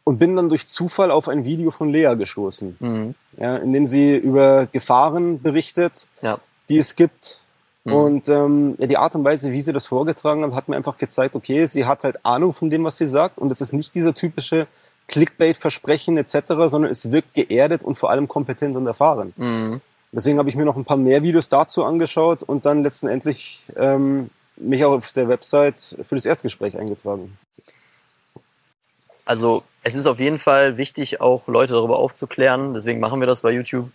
Und 0.05 0.19
bin 0.19 0.35
dann 0.35 0.49
durch 0.49 0.67
Zufall 0.67 1.11
auf 1.11 1.29
ein 1.29 1.45
Video 1.45 1.71
von 1.71 1.89
Lea 1.89 2.13
gestoßen, 2.15 2.75
Mhm. 2.79 3.15
ja, 3.37 3.55
in 3.57 3.71
dem 3.71 3.87
sie 3.87 4.17
über 4.17 4.65
Gefahren 4.65 5.41
berichtet, 5.41 6.07
ja, 6.21 6.39
die 6.67 6.77
es 6.77 6.95
gibt. 6.95 7.45
Mhm. 7.85 7.93
Und 7.93 8.29
ähm, 8.29 8.75
ja, 8.79 8.87
die 8.87 8.97
Art 8.97 9.15
und 9.15 9.23
Weise, 9.23 9.51
wie 9.51 9.61
sie 9.61 9.71
das 9.73 9.85
vorgetragen 9.87 10.43
hat, 10.43 10.53
hat 10.53 10.67
mir 10.67 10.75
einfach 10.75 10.97
gezeigt, 10.97 11.35
okay, 11.35 11.65
sie 11.67 11.85
hat 11.85 12.03
halt 12.03 12.25
Ahnung 12.25 12.51
von 12.53 12.69
dem, 12.69 12.83
was 12.83 12.97
sie 12.97 13.05
sagt. 13.05 13.39
Und 13.39 13.51
es 13.51 13.61
ist 13.61 13.73
nicht 13.73 13.95
dieser 13.95 14.13
typische 14.13 14.67
Clickbait-Versprechen 15.07 16.17
etc., 16.17 16.53
sondern 16.65 16.91
es 16.91 17.11
wirkt 17.11 17.33
geerdet 17.33 17.83
und 17.83 17.95
vor 17.95 18.09
allem 18.09 18.27
kompetent 18.27 18.75
und 18.75 18.87
erfahren. 18.87 19.33
Mhm. 19.37 19.81
Deswegen 20.11 20.37
habe 20.37 20.49
ich 20.49 20.55
mir 20.55 20.65
noch 20.65 20.75
ein 20.77 20.85
paar 20.85 20.97
mehr 20.97 21.23
Videos 21.23 21.49
dazu 21.49 21.83
angeschaut 21.83 22.43
und 22.43 22.65
dann 22.65 22.83
letztendlich 22.83 23.65
ähm, 23.75 24.29
mich 24.57 24.85
auch 24.85 24.91
auf 24.91 25.11
der 25.11 25.27
Website 25.27 25.97
für 26.03 26.15
das 26.15 26.25
Erstgespräch 26.25 26.77
eingetragen. 26.77 27.37
Also 29.25 29.63
es 29.83 29.95
ist 29.95 30.05
auf 30.07 30.19
jeden 30.19 30.39
Fall 30.39 30.77
wichtig, 30.77 31.21
auch 31.21 31.47
Leute 31.47 31.73
darüber 31.73 31.97
aufzuklären. 31.97 32.73
Deswegen 32.73 32.99
machen 32.99 33.19
wir 33.19 33.27
das 33.27 33.41
bei 33.41 33.51
YouTube. 33.51 33.89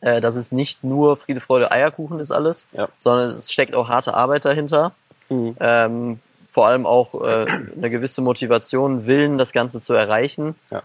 Äh, 0.00 0.20
dass 0.20 0.34
es 0.34 0.50
nicht 0.50 0.82
nur 0.82 1.16
Friede, 1.16 1.40
Freude, 1.40 1.70
Eierkuchen 1.70 2.18
ist 2.18 2.32
alles, 2.32 2.66
Ja. 2.72 2.88
sondern 2.98 3.28
es 3.28 3.52
steckt 3.52 3.76
auch 3.76 3.88
harte 3.88 4.14
Arbeit 4.14 4.44
dahinter. 4.44 4.92
Mhm. 5.28 5.56
Ähm, 5.60 6.18
vor 6.44 6.66
allem 6.66 6.86
auch 6.86 7.14
äh, 7.22 7.46
eine 7.76 7.88
gewisse 7.88 8.20
Motivation, 8.20 9.06
Willen, 9.06 9.38
das 9.38 9.52
Ganze 9.52 9.80
zu 9.80 9.94
erreichen. 9.94 10.56
Ja. 10.70 10.82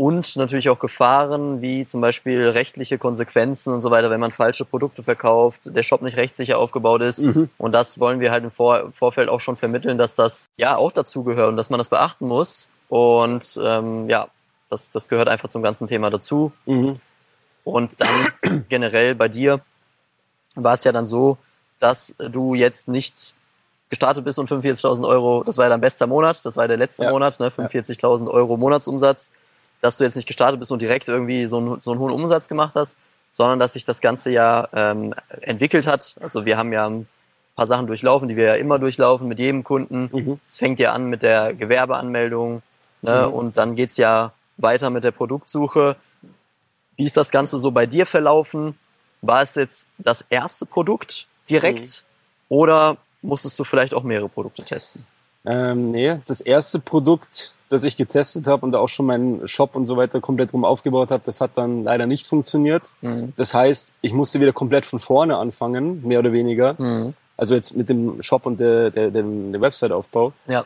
Und 0.00 0.36
natürlich 0.36 0.70
auch 0.70 0.78
Gefahren, 0.78 1.60
wie 1.60 1.84
zum 1.84 2.00
Beispiel 2.00 2.50
rechtliche 2.50 2.98
Konsequenzen 2.98 3.74
und 3.74 3.80
so 3.80 3.90
weiter, 3.90 4.10
wenn 4.10 4.20
man 4.20 4.30
falsche 4.30 4.64
Produkte 4.64 5.02
verkauft, 5.02 5.74
der 5.74 5.82
Shop 5.82 6.02
nicht 6.02 6.16
rechtssicher 6.16 6.56
aufgebaut 6.60 7.02
ist. 7.02 7.22
Mhm. 7.22 7.50
Und 7.58 7.72
das 7.72 7.98
wollen 7.98 8.20
wir 8.20 8.30
halt 8.30 8.44
im 8.44 8.52
Vor 8.52 8.92
Vorfeld 8.92 9.28
auch 9.28 9.40
schon 9.40 9.56
vermitteln, 9.56 9.98
dass 9.98 10.14
das 10.14 10.50
ja 10.56 10.76
auch 10.76 10.92
dazugehört 10.92 11.48
und 11.48 11.56
dass 11.56 11.68
man 11.68 11.78
das 11.78 11.88
beachten 11.88 12.28
muss. 12.28 12.68
Und 12.88 13.58
ähm, 13.60 14.08
ja, 14.08 14.28
das, 14.70 14.92
das 14.92 15.08
gehört 15.08 15.28
einfach 15.28 15.48
zum 15.48 15.64
ganzen 15.64 15.88
Thema 15.88 16.10
dazu. 16.10 16.52
Mhm. 16.66 17.00
Und 17.64 17.96
dann 17.98 18.64
generell 18.68 19.16
bei 19.16 19.26
dir 19.26 19.60
war 20.54 20.74
es 20.74 20.84
ja 20.84 20.92
dann 20.92 21.08
so, 21.08 21.38
dass 21.80 22.14
du 22.18 22.54
jetzt 22.54 22.86
nicht 22.86 23.34
gestartet 23.90 24.24
bist 24.24 24.38
und 24.38 24.48
45.000 24.48 25.08
Euro, 25.08 25.42
das 25.42 25.56
war 25.56 25.64
ja 25.64 25.70
dein 25.70 25.80
bester 25.80 26.06
Monat, 26.06 26.44
das 26.46 26.56
war 26.56 26.68
der 26.68 26.76
letzte 26.76 27.02
Ja. 27.02 27.10
Monat, 27.10 27.40
ne, 27.40 27.48
45.000 27.48 28.30
Euro 28.30 28.56
Monatsumsatz, 28.56 29.32
dass 29.80 29.98
du 29.98 30.04
jetzt 30.04 30.16
nicht 30.16 30.26
gestartet 30.26 30.60
bist 30.60 30.72
und 30.72 30.82
direkt 30.82 31.08
irgendwie 31.08 31.46
so 31.46 31.58
einen, 31.58 31.80
so 31.80 31.92
einen 31.92 32.00
hohen 32.00 32.12
Umsatz 32.12 32.48
gemacht 32.48 32.74
hast, 32.74 32.98
sondern 33.30 33.58
dass 33.58 33.74
sich 33.74 33.84
das 33.84 34.00
Ganze 34.00 34.30
ja 34.30 34.68
ähm, 34.72 35.14
entwickelt 35.40 35.86
hat. 35.86 36.16
Also 36.20 36.44
wir 36.44 36.56
haben 36.56 36.72
ja 36.72 36.88
ein 36.88 37.06
paar 37.54 37.66
Sachen 37.66 37.86
durchlaufen, 37.86 38.28
die 38.28 38.36
wir 38.36 38.44
ja 38.44 38.54
immer 38.54 38.78
durchlaufen 38.78 39.28
mit 39.28 39.38
jedem 39.38 39.64
Kunden. 39.64 40.08
Mhm. 40.12 40.40
Es 40.46 40.58
fängt 40.58 40.80
ja 40.80 40.92
an 40.92 41.06
mit 41.06 41.22
der 41.22 41.54
Gewerbeanmeldung 41.54 42.62
ne? 43.02 43.26
Mhm. 43.26 43.32
und 43.32 43.58
dann 43.58 43.74
geht's 43.74 43.96
ja 43.96 44.32
weiter 44.56 44.90
mit 44.90 45.04
der 45.04 45.12
Produktsuche. 45.12 45.96
Wie 46.96 47.04
ist 47.04 47.16
das 47.16 47.30
Ganze 47.30 47.58
so 47.58 47.70
bei 47.70 47.86
dir 47.86 48.06
verlaufen? 48.06 48.78
War 49.22 49.42
es 49.42 49.54
jetzt 49.54 49.88
das 49.98 50.24
erste 50.30 50.66
Produkt 50.66 51.26
direkt 51.50 52.04
oder 52.48 52.96
musstest 53.22 53.58
du 53.58 53.64
vielleicht 53.64 53.94
auch 53.94 54.02
mehrere 54.02 54.28
Produkte 54.28 54.62
testen? 54.62 55.06
Ähm, 55.44 55.90
nee, 55.90 56.18
das 56.26 56.40
erste 56.40 56.78
Produkt, 56.78 57.54
das 57.68 57.84
ich 57.84 57.96
getestet 57.96 58.46
habe 58.46 58.64
und 58.64 58.72
da 58.72 58.78
auch 58.78 58.88
schon 58.88 59.06
meinen 59.06 59.46
Shop 59.46 59.76
und 59.76 59.84
so 59.84 59.96
weiter 59.96 60.20
komplett 60.20 60.52
rum 60.52 60.64
aufgebaut 60.64 61.10
habe, 61.10 61.22
das 61.24 61.40
hat 61.40 61.52
dann 61.56 61.82
leider 61.82 62.06
nicht 62.06 62.26
funktioniert. 62.26 62.94
Mhm. 63.02 63.32
Das 63.36 63.54
heißt, 63.54 63.96
ich 64.00 64.12
musste 64.12 64.40
wieder 64.40 64.52
komplett 64.52 64.86
von 64.86 65.00
vorne 65.00 65.36
anfangen, 65.36 66.02
mehr 66.06 66.18
oder 66.18 66.32
weniger. 66.32 66.74
Mhm. 66.78 67.14
Also 67.36 67.54
jetzt 67.54 67.76
mit 67.76 67.88
dem 67.88 68.20
Shop 68.22 68.46
und 68.46 68.58
der, 68.58 68.90
der, 68.90 69.10
dem, 69.10 69.52
dem 69.52 69.60
Website-Aufbau. 69.60 70.32
Ja. 70.46 70.64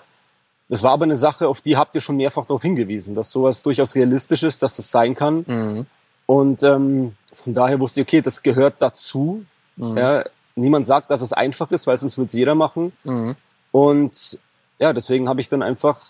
Das 0.68 0.82
war 0.82 0.92
aber 0.92 1.04
eine 1.04 1.16
Sache, 1.16 1.48
auf 1.48 1.60
die 1.60 1.76
habt 1.76 1.94
ihr 1.94 2.00
schon 2.00 2.16
mehrfach 2.16 2.46
darauf 2.46 2.62
hingewiesen, 2.62 3.14
dass 3.14 3.30
sowas 3.30 3.62
durchaus 3.62 3.94
realistisch 3.94 4.42
ist, 4.42 4.62
dass 4.62 4.76
das 4.76 4.90
sein 4.90 5.14
kann. 5.14 5.44
Mhm. 5.46 5.86
Und 6.26 6.62
ähm, 6.62 7.14
von 7.32 7.52
daher 7.52 7.80
wusste 7.80 8.00
ich, 8.00 8.06
okay, 8.06 8.22
das 8.22 8.42
gehört 8.42 8.76
dazu. 8.78 9.44
Mhm. 9.76 9.98
Ja, 9.98 10.24
niemand 10.54 10.86
sagt, 10.86 11.10
dass 11.10 11.20
es 11.20 11.32
einfach 11.32 11.70
ist, 11.72 11.86
weil 11.86 11.96
sonst 11.96 12.16
wird 12.16 12.28
es 12.28 12.34
jeder 12.34 12.54
machen. 12.54 12.92
Mhm. 13.04 13.36
Und 13.70 14.38
ja, 14.80 14.92
deswegen 14.92 15.28
habe 15.28 15.40
ich 15.40 15.48
dann 15.48 15.62
einfach 15.62 16.00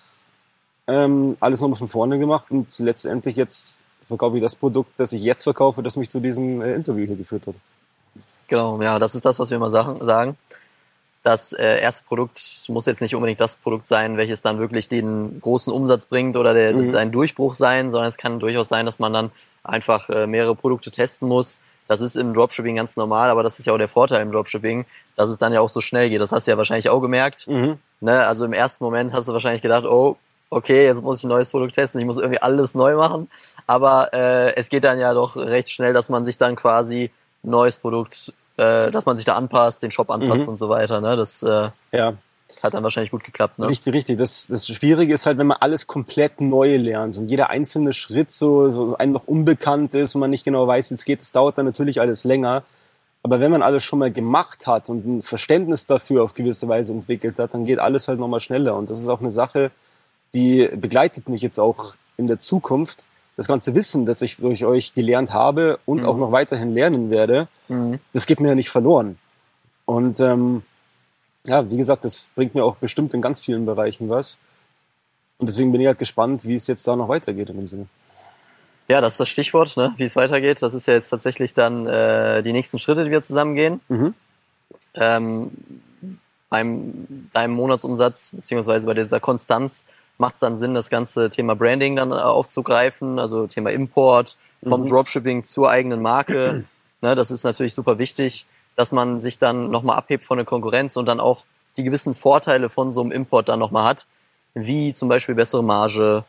ähm, 0.87 1.37
alles 1.41 1.61
nochmal 1.61 1.79
von 1.79 1.89
vorne 1.89 2.19
gemacht 2.19 2.51
und 2.51 2.79
letztendlich 2.79 3.37
jetzt 3.37 3.83
verkaufe 4.09 4.37
ich 4.37 4.43
das 4.43 4.57
Produkt, 4.57 4.99
das 4.99 5.13
ich 5.13 5.23
jetzt 5.23 5.45
verkaufe, 5.45 5.83
das 5.83 5.97
mich 5.97 6.11
zu 6.11 6.21
diesem 6.21 6.61
äh, 6.61 6.75
Interview 6.75 7.07
hier 7.07 7.17
geführt 7.17 7.47
hat. 7.47 7.55
Genau, 8.49 8.81
ja, 8.83 8.99
das 8.99 9.15
ist 9.15 9.25
das, 9.25 9.39
was 9.39 9.51
wir 9.51 9.57
immer 9.57 9.71
sagen. 9.71 10.37
Das 11.23 11.53
äh, 11.53 11.81
erste 11.81 12.05
Produkt 12.05 12.43
muss 12.69 12.87
jetzt 12.87 13.01
nicht 13.01 13.15
unbedingt 13.15 13.41
das 13.41 13.57
Produkt 13.57 13.87
sein, 13.87 14.17
welches 14.17 14.43
dann 14.43 14.59
wirklich 14.59 14.89
den 14.89 15.41
großen 15.41 15.73
Umsatz 15.73 16.07
bringt 16.07 16.37
oder 16.37 16.53
der, 16.53 16.77
mhm. 16.77 16.95
ein 16.97 17.13
Durchbruch 17.13 17.55
sein, 17.55 17.91
sondern 17.91 18.09
es 18.09 18.19
kann 18.19 18.41
durchaus 18.41 18.69
sein, 18.69 18.85
dass 18.85 18.99
man 18.99 19.13
dann 19.13 19.31
einfach 19.63 20.11
äh, 20.11 20.27
mehrere 20.27 20.57
Produkte 20.57 20.91
testen 20.91 21.29
muss. 21.29 21.61
Das 21.87 22.01
ist 22.01 22.17
im 22.17 22.35
Dropshipping 22.35 22.77
ganz 22.77 22.97
normal, 22.97 23.31
aber 23.31 23.43
das 23.43 23.59
ist 23.59 23.67
ja 23.67 23.73
auch 23.73 23.79
der 23.79 23.89
Vorteil 23.89 24.23
im 24.23 24.33
Dropshipping, 24.33 24.85
dass 25.17 25.29
es 25.29 25.39
dann 25.39 25.53
ja 25.53 25.61
auch 25.61 25.69
so 25.69 25.81
schnell 25.81 26.11
geht. 26.11 26.21
Das 26.21 26.33
hast 26.33 26.47
du 26.47 26.51
ja 26.51 26.59
wahrscheinlich 26.59 26.89
auch 26.89 27.01
gemerkt. 27.01 27.47
Mhm. 27.49 27.79
Ne? 28.01 28.27
Also 28.27 28.45
im 28.45 28.53
ersten 28.53 28.83
Moment 28.83 29.13
hast 29.13 29.29
du 29.29 29.33
wahrscheinlich 29.33 29.63
gedacht, 29.63 29.85
oh, 29.85 30.17
okay, 30.53 30.85
jetzt 30.85 31.03
muss 31.03 31.19
ich 31.19 31.25
ein 31.25 31.29
neues 31.29 31.51
Produkt 31.51 31.75
testen, 31.75 32.01
ich 32.01 32.07
muss 32.07 32.19
irgendwie 32.19 32.41
alles 32.41 32.75
neu 32.75 32.95
machen. 32.95 33.29
Aber 33.67 34.13
äh, 34.13 34.55
es 34.55 34.69
geht 34.69 34.85
dann 34.85 34.99
ja 34.99 35.15
doch 35.15 35.37
recht 35.37 35.71
schnell, 35.71 35.93
dass 35.93 36.09
man 36.11 36.25
sich 36.25 36.37
dann 36.37 36.57
quasi 36.57 37.11
ein 37.43 37.51
neues 37.51 37.79
Produkt, 37.79 38.33
äh, 38.59 38.91
dass 38.91 39.07
man 39.07 39.17
sich 39.17 39.25
da 39.25 39.35
anpasst, 39.35 39.83
den 39.83 39.91
Shop 39.91 40.11
anpasst 40.11 40.43
mhm. 40.43 40.49
und 40.49 40.57
so 40.59 40.69
weiter. 40.69 41.01
Ne? 41.01 41.17
Das 41.17 41.43
äh, 41.43 41.71
ja. 41.93 42.15
hat 42.63 42.75
dann 42.75 42.83
wahrscheinlich 42.83 43.11
gut 43.11 43.25
geklappt. 43.25 43.59
Ne? 43.59 43.67
Richtig, 43.67 43.95
richtig. 43.95 44.19
Das, 44.19 44.47
das 44.47 44.67
Schwierige 44.67 45.15
ist 45.15 45.25
halt, 45.25 45.39
wenn 45.39 45.47
man 45.47 45.57
alles 45.59 45.87
komplett 45.87 46.43
neu 46.43 46.77
lernt 46.77 47.17
und 47.17 47.29
jeder 47.29 47.49
einzelne 47.49 47.95
Schritt 47.95 48.31
so, 48.31 48.69
so 48.69 48.95
einem 48.97 49.13
noch 49.13 49.27
unbekannt 49.27 49.95
ist 49.95 50.15
und 50.15 50.21
man 50.21 50.31
nicht 50.31 50.45
genau 50.45 50.67
weiß, 50.67 50.91
wie 50.91 50.95
es 50.95 51.07
geht, 51.07 51.23
das 51.23 51.33
dauert 51.33 51.57
dann 51.57 51.67
natürlich 51.67 52.01
alles 52.01 52.25
länger. 52.25 52.63
Aber 53.25 53.41
wenn 53.41 53.53
man 53.53 53.63
alles 53.63 53.85
schon 53.85 54.01
mal 54.01 54.13
gemacht 54.13 54.67
hat 54.67 54.91
und 54.91 55.07
ein 55.07 55.23
Verständnis 55.23 55.87
dafür 55.87 56.25
auf 56.25 56.35
gewisse 56.35 56.69
Weise 56.69 56.93
entwickelt 56.93 57.39
hat, 57.39 57.55
dann 57.55 57.65
geht 57.65 57.79
alles 57.79 58.09
halt 58.09 58.19
nochmal 58.19 58.41
schneller. 58.41 58.77
Und 58.77 58.91
das 58.91 59.01
ist 59.01 59.09
auch 59.09 59.21
eine 59.21 59.31
Sache, 59.31 59.71
die 60.35 60.69
begleitet 60.75 61.29
mich 61.29 61.43
jetzt 61.43 61.59
auch 61.59 61.95
in 62.17 62.27
der 62.27 62.39
Zukunft. 62.39 63.07
Das 63.37 63.49
ganze 63.49 63.75
Wissen, 63.75 64.05
das 64.05 64.23
ich 64.23 64.37
durch 64.37 64.65
euch 64.65 64.95
gelernt 64.95 65.33
habe 65.33 65.79
und 65.87 66.01
mhm. 66.03 66.07
auch 66.07 66.17
noch 66.17 66.33
weiterhin 66.33 66.75
lernen 66.75 67.11
werde, 67.11 67.49
mhm. 67.69 67.99
das 68.13 68.27
geht 68.27 68.41
mir 68.41 68.49
ja 68.49 68.55
nicht 68.55 68.71
verloren. 68.71 69.19
Und 69.87 70.21
ähm, 70.21 70.63
ja, 71.45 71.69
wie 71.71 71.77
gesagt, 71.77 72.05
das 72.05 72.31
bringt 72.35 72.55
mir 72.55 72.65
auch 72.65 72.77
bestimmt 72.77 73.15
in 73.15 73.23
ganz 73.23 73.41
vielen 73.41 73.67
Bereichen 73.67 74.09
was. 74.09 74.39
Und 75.39 75.49
deswegen 75.49 75.73
bin 75.73 75.81
ich 75.81 75.87
halt 75.87 75.99
gespannt, 75.99 76.47
wie 76.47 76.55
es 76.55 76.67
jetzt 76.67 76.87
da 76.87 76.95
noch 76.95 77.09
weitergeht 77.09 77.51
in 77.51 77.57
dem 77.57 77.67
Sinne. 77.67 77.87
Ja, 78.89 79.01
das 79.01 79.15
ist 79.15 79.21
das 79.21 79.29
Stichwort, 79.29 79.77
ne? 79.77 79.93
wie 79.97 80.05
es 80.05 80.17
weitergeht. 80.17 80.63
Das 80.63 80.75
ist 80.75 80.87
ja 80.87 80.95
jetzt 80.95 81.09
tatsächlich 81.09 81.55
dann 81.55 81.87
äh, 81.87 82.43
die 82.43 82.53
nächsten 82.53 82.79
Schritte, 82.79 83.05
die 83.05 83.11
wir 83.11 83.23
zusammen 83.23 83.55
gehen. 83.55 83.81
Mhm. 83.89 84.15
Ähm, 84.95 85.53
beim 86.49 87.29
deinem 87.33 87.55
Monatsumsatz 87.55 88.33
beziehungsweise 88.33 88.87
bei 88.87 88.95
dieser 88.95 89.21
Konstanz 89.21 89.87
macht 90.19 90.35
es 90.35 90.41
dann 90.41 90.57
Sinn, 90.57 90.75
das 90.75 90.91
ganze 90.91 91.31
Thema 91.31 91.55
Branding 91.55 91.97
dann 91.97 92.13
äh, 92.13 92.15
aufzugreifen, 92.15 93.19
also 93.19 93.47
Thema 93.47 93.71
Import 93.71 94.37
vom 94.63 94.83
mhm. 94.83 94.87
Dropshipping 94.87 95.45
zur 95.45 95.71
eigenen 95.71 96.01
Marke. 96.01 96.65
ne, 97.01 97.15
das 97.15 97.31
ist 97.31 97.45
natürlich 97.45 97.75
super 97.75 97.99
wichtig, 97.99 98.47
dass 98.77 98.93
man 98.93 99.19
sich 99.19 99.39
dann 99.39 99.71
nochmal 99.71 99.97
abhebt 99.97 100.25
von 100.25 100.39
der 100.39 100.47
Konkurrenz 100.47 100.97
und 100.97 101.07
dann 101.07 101.21
auch 101.21 101.45
die 101.77 101.85
gewissen 101.85 102.15
Vorteile 102.15 102.69
von 102.69 102.93
so 102.93 103.01
einem 103.01 103.13
Import 103.13 103.49
dann 103.49 103.59
nochmal 103.59 103.85
hat, 103.85 104.07
wie 104.55 104.93
zum 104.93 105.09
Beispiel 105.09 105.35
bessere 105.35 105.65
Marge, 105.65 106.25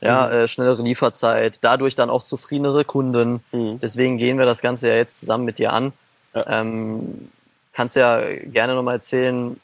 ja, 0.00 0.26
mhm. 0.26 0.32
äh, 0.32 0.48
schnellere 0.48 0.82
Lieferzeit, 0.82 1.58
dadurch 1.62 1.94
dann 1.94 2.10
auch 2.10 2.22
zufriedenere 2.22 2.84
Kunden. 2.84 3.40
Mhm. 3.52 3.80
Deswegen 3.80 4.18
gehen 4.18 4.38
wir 4.38 4.46
das 4.46 4.60
Ganze 4.60 4.88
ja 4.88 4.94
jetzt 4.94 5.20
zusammen 5.20 5.44
mit 5.44 5.58
dir 5.58 5.72
an. 5.72 5.92
Ja. 6.34 6.60
Ähm, 6.60 7.30
kannst 7.72 7.96
ja 7.96 8.20
gerne 8.20 8.74
nochmal 8.74 8.94
erzählen, 8.94 9.60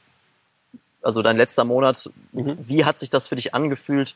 also 1.04 1.22
dein 1.22 1.36
letzter 1.36 1.64
Monat, 1.64 2.10
mhm. 2.32 2.56
wie 2.60 2.84
hat 2.84 2.98
sich 2.98 3.10
das 3.10 3.26
für 3.26 3.36
dich 3.36 3.54
angefühlt, 3.54 4.14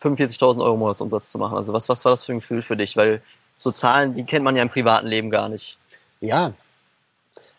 45.000 0.00 0.62
Euro 0.62 0.76
Monatsumsatz 0.76 1.30
zu 1.30 1.38
machen? 1.38 1.56
Also 1.56 1.72
was, 1.72 1.88
was 1.88 2.04
war 2.04 2.12
das 2.12 2.24
für 2.24 2.32
ein 2.32 2.40
Gefühl 2.40 2.62
für 2.62 2.76
dich? 2.76 2.96
Weil 2.96 3.22
so 3.56 3.70
Zahlen, 3.70 4.14
die 4.14 4.24
kennt 4.24 4.44
man 4.44 4.56
ja 4.56 4.62
im 4.62 4.70
privaten 4.70 5.06
Leben 5.06 5.30
gar 5.30 5.48
nicht. 5.48 5.78
Ja, 6.20 6.52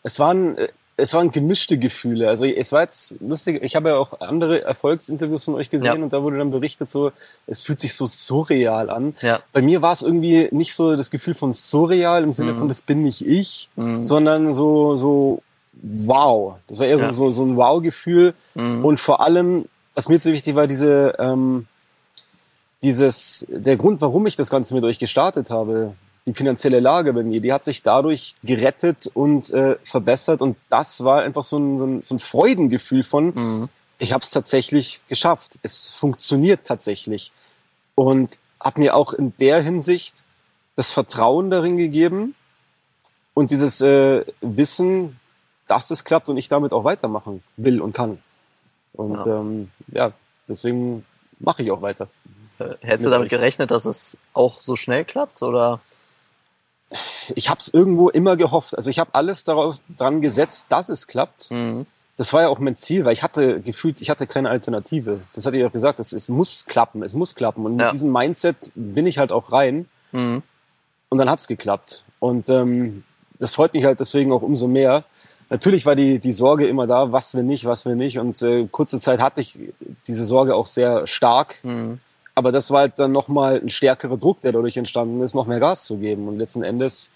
es 0.04 0.20
waren, 0.20 0.58
äh, 0.58 0.68
es 0.96 1.14
waren 1.14 1.32
gemischte 1.32 1.78
Gefühle. 1.78 2.30
Also 2.30 2.46
es 2.46 2.72
war 2.72 2.82
jetzt 2.82 3.16
lustig, 3.20 3.64
ich 3.64 3.76
habe 3.76 3.90
ja 3.90 3.98
auch 3.98 4.20
andere 4.22 4.64
Erfolgsinterviews 4.64 5.46
von 5.46 5.56
euch 5.56 5.70
gesehen 5.70 5.98
ja. 5.98 6.04
und 6.04 6.14
da 6.14 6.22
wurde 6.22 6.38
dann 6.38 6.52
berichtet, 6.52 6.90
so, 6.90 7.12
es 7.48 7.64
fühlt 7.64 7.80
sich 7.80 7.96
so 7.96 8.06
surreal 8.06 8.90
an. 8.90 9.16
Ja. 9.22 9.42
Bei 9.54 9.62
mir 9.62 9.82
war 9.82 9.94
es 9.94 10.04
irgendwie 10.04 10.50
nicht 10.52 10.74
so 10.76 10.96
das 10.96 11.10
Gefühl 11.10 11.34
von 11.34 11.52
surreal 11.52 12.24
im 12.24 12.34
Sinne 12.34 12.54
mhm. 12.54 12.60
von, 12.60 12.68
das 12.68 12.82
bin 12.82 13.02
nicht 13.02 13.26
ich, 13.26 13.70
mhm. 13.76 14.04
sondern 14.04 14.54
so, 14.54 14.96
so 14.96 15.42
wow. 15.82 16.56
Das 16.68 16.80
war 16.80 16.88
eher 16.88 16.98
ja. 16.98 17.12
so, 17.12 17.30
so, 17.30 17.44
ein 17.44 17.58
Wow-Gefühl. 17.58 18.34
Mhm. 18.56 18.86
Und 18.86 19.00
vor 19.00 19.22
allem, 19.22 19.66
was 19.96 20.10
mir 20.10 20.20
so 20.20 20.32
wichtig 20.32 20.56
war, 20.56 20.68
diese, 20.68 21.14
ähm, 21.20 21.68
dieses, 22.82 23.46
der 23.50 23.78
Grund, 23.78 24.02
warum 24.02 24.26
ich 24.28 24.36
das 24.36 24.50
Ganze 24.50 24.76
mit 24.76 24.84
euch 24.84 25.00
gestartet 25.00 25.50
habe, 25.50 25.94
die 26.26 26.34
finanzielle 26.34 26.80
Lage 26.80 27.14
bei 27.14 27.24
mir, 27.24 27.42
die 27.42 27.52
hat 27.52 27.64
sich 27.64 27.82
dadurch 27.82 28.36
gerettet 28.44 29.10
und 29.14 29.52
äh, 29.52 29.76
verbessert. 29.84 30.42
Und 30.42 30.56
das 30.70 31.04
war 31.04 31.22
einfach 31.22 31.44
so 31.44 31.58
ein, 31.58 31.78
so 31.78 31.86
ein, 31.86 32.02
so 32.02 32.16
ein 32.16 32.20
Freudengefühl 32.20 33.04
von, 33.04 33.34
mhm. 33.34 33.70
ich 34.00 34.14
habe 34.14 34.24
es 34.24 34.32
tatsächlich 34.32 35.02
geschafft. 35.08 35.60
Es 35.64 35.88
funktioniert 35.88 36.62
tatsächlich. 36.66 37.32
Und 37.96 38.40
hat 38.60 38.78
mir 38.78 38.96
auch 38.96 39.14
in 39.14 39.34
der 39.40 39.62
Hinsicht 39.62 40.24
das 40.76 40.92
Vertrauen 40.92 41.50
darin 41.50 41.78
gegeben 41.78 42.36
und 43.34 43.52
dieses 43.52 43.82
äh, 43.82 44.26
Wissen, 44.42 45.20
dass 45.74 45.92
es 45.92 46.04
klappt 46.04 46.30
und 46.30 46.38
ich 46.38 46.48
damit 46.48 46.72
auch 46.74 46.84
weitermachen 46.84 47.44
will 47.58 47.82
und 47.82 47.94
kann. 47.94 48.20
Und 48.94 49.26
ja, 49.26 49.40
ähm, 49.40 49.72
ja 49.92 50.12
deswegen 50.48 51.06
mache 51.40 51.64
ich 51.64 51.72
auch 51.72 51.82
weiter. 51.82 52.08
Äh, 52.60 52.76
hättest 52.82 53.08
du 53.08 53.10
damit 53.10 53.30
gerechnet, 53.30 53.72
dass 53.72 53.86
es 53.86 54.18
auch 54.34 54.60
so 54.60 54.76
schnell 54.76 55.04
klappt 55.04 55.42
oder? 55.42 55.80
Ich 57.36 57.50
habe 57.50 57.60
es 57.60 57.70
irgendwo 57.70 58.10
immer 58.10 58.38
gehofft. 58.38 58.78
Also 58.78 58.92
ich 58.92 59.00
habe 59.00 59.10
alles 59.14 59.44
darauf 59.44 59.80
dran 59.98 60.22
gesetzt, 60.22 60.68
dass 60.70 60.90
es 60.90 61.08
klappt. 61.08 61.50
Mhm. 61.50 61.88
Das 62.18 62.32
war 62.34 62.44
ja 62.44 62.50
auch 62.50 62.60
mein 62.60 62.76
Ziel, 62.76 63.04
weil 63.06 63.14
ich 63.14 63.24
hatte 63.24 63.60
gefühlt, 63.62 64.00
ich 64.00 64.12
hatte 64.12 64.28
keine 64.28 64.52
Alternative. 64.52 65.22
Das 65.34 65.48
hatte 65.48 65.58
ich 65.58 65.66
auch 65.66 65.72
gesagt, 65.72 66.00
es, 66.00 66.14
es 66.14 66.30
muss 66.30 66.66
klappen, 66.66 67.02
es 67.02 67.16
muss 67.16 67.34
klappen. 67.34 67.66
Und 67.66 67.78
mit 67.78 67.92
diesem 67.92 68.12
Mindset 68.12 68.72
bin 68.76 69.08
ich 69.08 69.18
halt 69.18 69.32
auch 69.32 69.52
rein. 69.52 69.90
Mhm. 70.12 70.44
Und 71.10 71.18
dann 71.18 71.32
hat's 71.32 71.48
geklappt. 71.48 72.04
Und 72.20 72.50
ähm, 72.50 73.04
das 73.40 73.56
freut 73.56 73.74
mich 73.74 73.86
halt 73.86 74.00
deswegen 74.00 74.32
auch 74.32 74.44
umso 74.44 74.68
mehr, 74.68 75.04
natürlich 75.50 75.86
war 75.86 75.96
die, 75.96 76.20
die 76.20 76.32
Sorge 76.32 76.68
immer 76.68 76.88
da, 76.88 77.12
was 77.12 77.34
wir 77.36 77.44
nicht, 77.44 77.66
was 77.66 77.86
wir 77.86 77.96
nicht. 77.96 78.20
Und 78.20 78.42
äh, 78.42 78.68
kurze 78.72 79.00
Zeit 79.00 79.22
hatte 79.22 79.42
ich 79.42 79.60
diese 80.08 80.26
Sorge 80.26 80.56
auch 80.56 80.68
sehr 80.68 81.08
stark. 81.08 81.64
Mhm. 81.64 82.00
Aber 82.36 82.52
das 82.52 82.72
war 82.72 82.80
halt 82.80 82.94
dann 82.98 83.12
nochmal 83.12 83.62
ein 83.62 83.70
stärkerer 83.70 84.18
Druck, 84.18 84.42
der 84.42 84.52
dadurch 84.52 84.78
entstanden 84.78 85.22
ist, 85.22 85.36
noch 85.36 85.46
mehr 85.46 85.60
Gas 85.60 85.86
zu 85.86 85.98
geben. 85.98 86.28
Und 86.28 86.40
letzten 86.40 86.64
Endes 86.64 87.12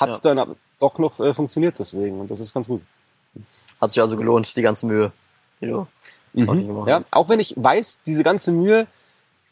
hat 0.00 0.08
es 0.08 0.22
ja. 0.22 0.34
dann 0.34 0.56
doch 0.78 0.98
noch 0.98 1.20
äh, 1.20 1.34
funktioniert 1.34 1.78
deswegen. 1.78 2.20
Und 2.20 2.30
das 2.30 2.40
ist 2.40 2.54
ganz 2.54 2.66
gut. 2.66 2.82
Hat 3.80 3.90
sich 3.90 4.00
also 4.00 4.16
gelohnt, 4.16 4.56
die 4.56 4.62
ganze 4.62 4.86
Mühe, 4.86 5.12
die 5.60 5.66
du 5.66 5.86
mhm. 6.32 6.84
Ja, 6.86 7.02
auch 7.10 7.28
wenn 7.28 7.40
ich 7.40 7.54
weiß, 7.56 8.00
diese 8.06 8.22
ganze 8.22 8.52
Mühe, 8.52 8.86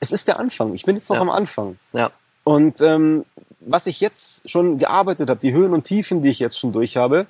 es 0.01 0.13
ist 0.13 0.29
der 0.29 0.39
Anfang. 0.39 0.75
Ich 0.75 0.85
bin 0.85 0.97
jetzt 0.97 1.09
noch 1.11 1.17
ja. 1.17 1.23
am 1.23 1.31
Anfang. 1.31 1.79
Ja. 1.93 2.11
Und 2.45 2.81
ähm, 2.81 3.25
was 3.61 3.87
ich 3.87 4.01
jetzt 4.01 4.49
schon 4.49 4.79
gearbeitet 4.79 5.29
habe, 5.29 5.41
die 5.41 5.53
Höhen 5.53 5.73
und 5.75 5.85
Tiefen, 5.85 6.23
die 6.23 6.31
ich 6.31 6.39
jetzt 6.39 6.59
schon 6.59 6.73
durch 6.73 6.97
habe, 6.97 7.27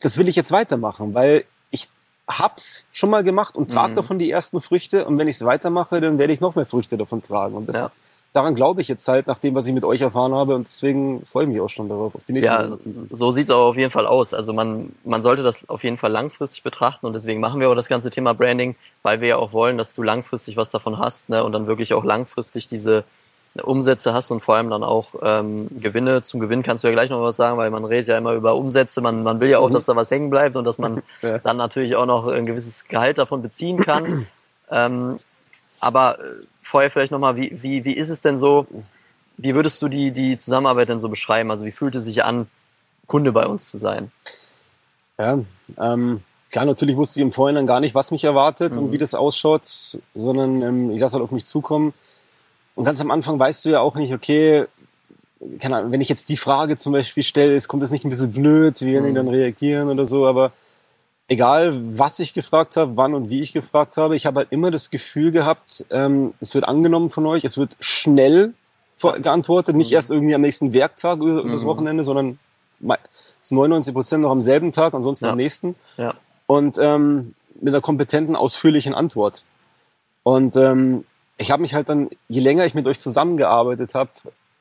das 0.00 0.18
will 0.18 0.28
ich 0.28 0.36
jetzt 0.36 0.52
weitermachen, 0.52 1.14
weil 1.14 1.44
ich 1.70 1.88
hab's 2.28 2.86
schon 2.92 3.10
mal 3.10 3.24
gemacht 3.24 3.56
und 3.56 3.70
trage 3.70 3.92
mhm. 3.92 3.96
davon 3.96 4.18
die 4.18 4.30
ersten 4.30 4.60
Früchte 4.60 5.04
und 5.04 5.18
wenn 5.18 5.28
ich 5.28 5.36
es 5.36 5.44
weitermache, 5.44 6.00
dann 6.00 6.18
werde 6.18 6.32
ich 6.32 6.40
noch 6.40 6.54
mehr 6.54 6.66
Früchte 6.66 6.96
davon 6.96 7.22
tragen 7.22 7.54
und 7.54 7.68
das, 7.68 7.76
ja. 7.76 7.92
daran 8.32 8.54
glaube 8.54 8.80
ich 8.80 8.88
jetzt 8.88 9.06
halt, 9.08 9.26
nach 9.26 9.38
dem, 9.38 9.54
was 9.54 9.66
ich 9.66 9.72
mit 9.72 9.84
euch 9.84 10.00
erfahren 10.00 10.34
habe 10.34 10.54
und 10.54 10.66
deswegen 10.66 11.24
freue 11.24 11.44
ich 11.44 11.48
mich 11.48 11.60
auch 11.60 11.68
schon 11.68 11.88
darauf, 11.88 12.14
auf 12.14 12.24
die 12.24 12.32
nächsten 12.32 12.52
Ja, 12.52 12.76
so 13.10 13.32
sieht's 13.32 13.50
auch 13.50 13.68
auf 13.68 13.76
jeden 13.76 13.90
Fall 13.90 14.06
aus. 14.06 14.34
Also 14.34 14.52
man, 14.52 14.92
man 15.04 15.22
sollte 15.22 15.42
das 15.42 15.68
auf 15.68 15.84
jeden 15.84 15.96
Fall 15.96 16.10
langfristig 16.10 16.62
betrachten 16.62 17.06
und 17.06 17.12
deswegen 17.12 17.40
machen 17.40 17.60
wir 17.60 17.70
auch 17.70 17.74
das 17.74 17.88
ganze 17.88 18.10
Thema 18.10 18.34
Branding, 18.34 18.74
weil 19.02 19.20
wir 19.20 19.28
ja 19.28 19.36
auch 19.36 19.52
wollen, 19.52 19.78
dass 19.78 19.94
du 19.94 20.02
langfristig 20.02 20.56
was 20.56 20.70
davon 20.70 20.98
hast 20.98 21.28
ne, 21.28 21.44
und 21.44 21.52
dann 21.52 21.66
wirklich 21.66 21.94
auch 21.94 22.04
langfristig 22.04 22.66
diese 22.66 23.04
Umsätze 23.62 24.12
hast 24.14 24.30
und 24.30 24.40
vor 24.40 24.56
allem 24.56 24.70
dann 24.70 24.82
auch 24.82 25.14
ähm, 25.22 25.68
Gewinne. 25.70 26.22
Zum 26.22 26.40
Gewinn 26.40 26.62
kannst 26.62 26.84
du 26.84 26.88
ja 26.88 26.94
gleich 26.94 27.10
noch 27.10 27.22
was 27.22 27.36
sagen, 27.36 27.56
weil 27.56 27.70
man 27.70 27.84
redet 27.84 28.08
ja 28.08 28.18
immer 28.18 28.32
über 28.32 28.56
Umsätze. 28.56 29.00
Man, 29.00 29.22
man 29.22 29.40
will 29.40 29.48
ja 29.48 29.58
auch, 29.58 29.68
mhm. 29.68 29.74
dass 29.74 29.86
da 29.86 29.96
was 29.96 30.10
hängen 30.10 30.30
bleibt 30.30 30.56
und 30.56 30.64
dass 30.64 30.78
man 30.78 31.02
ja. 31.22 31.38
dann 31.38 31.56
natürlich 31.56 31.96
auch 31.96 32.06
noch 32.06 32.26
ein 32.26 32.46
gewisses 32.46 32.86
Gehalt 32.86 33.18
davon 33.18 33.42
beziehen 33.42 33.76
kann. 33.76 34.26
ähm, 34.70 35.18
aber 35.80 36.18
äh, 36.18 36.22
vorher 36.62 36.90
vielleicht 36.90 37.12
nochmal, 37.12 37.36
wie, 37.36 37.62
wie, 37.62 37.84
wie 37.84 37.94
ist 37.94 38.10
es 38.10 38.20
denn 38.20 38.36
so, 38.36 38.66
wie 39.36 39.54
würdest 39.54 39.80
du 39.82 39.88
die, 39.88 40.10
die 40.10 40.36
Zusammenarbeit 40.36 40.88
denn 40.88 41.00
so 41.00 41.08
beschreiben? 41.08 41.50
Also 41.50 41.64
wie 41.66 41.72
fühlt 41.72 41.94
es 41.94 42.04
sich 42.04 42.24
an, 42.24 42.48
Kunde 43.06 43.32
bei 43.32 43.46
uns 43.46 43.68
zu 43.68 43.78
sein? 43.78 44.10
Ja, 45.18 45.38
ähm, 45.78 46.22
klar, 46.50 46.64
natürlich 46.64 46.96
wusste 46.96 47.20
ich 47.20 47.24
im 47.24 47.32
Vorhinein 47.32 47.66
gar 47.66 47.80
nicht, 47.80 47.94
was 47.94 48.10
mich 48.10 48.24
erwartet 48.24 48.76
mhm. 48.76 48.84
und 48.84 48.92
wie 48.92 48.98
das 48.98 49.14
ausschaut, 49.14 49.66
sondern 50.14 50.62
ähm, 50.62 50.90
ich 50.90 51.00
lasse 51.00 51.14
halt 51.14 51.22
auf 51.22 51.30
mich 51.30 51.44
zukommen. 51.44 51.94
Und 52.76 52.84
ganz 52.84 53.00
am 53.00 53.10
Anfang 53.10 53.38
weißt 53.38 53.64
du 53.64 53.70
ja 53.70 53.80
auch 53.80 53.96
nicht, 53.96 54.14
okay, 54.14 54.66
Ahnung, 55.76 55.92
wenn 55.92 56.00
ich 56.00 56.08
jetzt 56.08 56.28
die 56.28 56.36
Frage 56.36 56.76
zum 56.76 56.92
Beispiel 56.92 57.22
stelle, 57.22 57.56
kommt 57.66 57.82
es 57.82 57.90
nicht 57.90 58.04
ein 58.04 58.10
bisschen 58.10 58.32
blöd, 58.32 58.80
wie 58.82 58.92
werden 58.92 59.04
die 59.06 59.10
mhm. 59.10 59.16
dann 59.16 59.28
reagieren 59.28 59.88
oder 59.88 60.06
so, 60.06 60.26
aber 60.26 60.52
egal, 61.28 61.74
was 61.98 62.18
ich 62.18 62.34
gefragt 62.34 62.76
habe, 62.76 62.96
wann 62.96 63.14
und 63.14 63.30
wie 63.30 63.40
ich 63.40 63.52
gefragt 63.52 63.96
habe, 63.96 64.14
ich 64.14 64.26
habe 64.26 64.40
halt 64.40 64.52
immer 64.52 64.70
das 64.70 64.90
Gefühl 64.90 65.30
gehabt, 65.30 65.84
ähm, 65.90 66.34
es 66.40 66.54
wird 66.54 66.64
angenommen 66.64 67.10
von 67.10 67.26
euch, 67.26 67.44
es 67.44 67.58
wird 67.58 67.76
schnell 67.80 68.54
geantwortet, 69.00 69.76
nicht 69.76 69.92
erst 69.92 70.10
irgendwie 70.10 70.34
am 70.34 70.40
nächsten 70.40 70.72
Werktag 70.72 71.18
über, 71.18 71.44
mhm. 71.44 71.52
das 71.52 71.64
Wochenende, 71.64 72.04
sondern 72.04 72.38
zu 73.40 73.54
99 73.54 73.94
Prozent 73.94 74.22
noch 74.22 74.30
am 74.30 74.40
selben 74.40 74.72
Tag, 74.72 74.94
ansonsten 74.94 75.26
Ja. 75.26 75.30
am 75.32 75.36
nächsten. 75.36 75.74
Ja. 75.96 76.14
Und 76.46 76.78
ähm, 76.78 77.34
mit 77.60 77.74
einer 77.74 77.80
kompetenten, 77.80 78.36
ausführlichen 78.36 78.94
Antwort. 78.94 79.44
Und 80.22 80.56
ähm, 80.56 81.04
ich 81.38 81.50
habe 81.50 81.62
mich 81.62 81.74
halt 81.74 81.88
dann, 81.88 82.08
je 82.28 82.40
länger 82.40 82.64
ich 82.64 82.74
mit 82.74 82.86
euch 82.86 82.98
zusammengearbeitet 82.98 83.94
habe, 83.94 84.10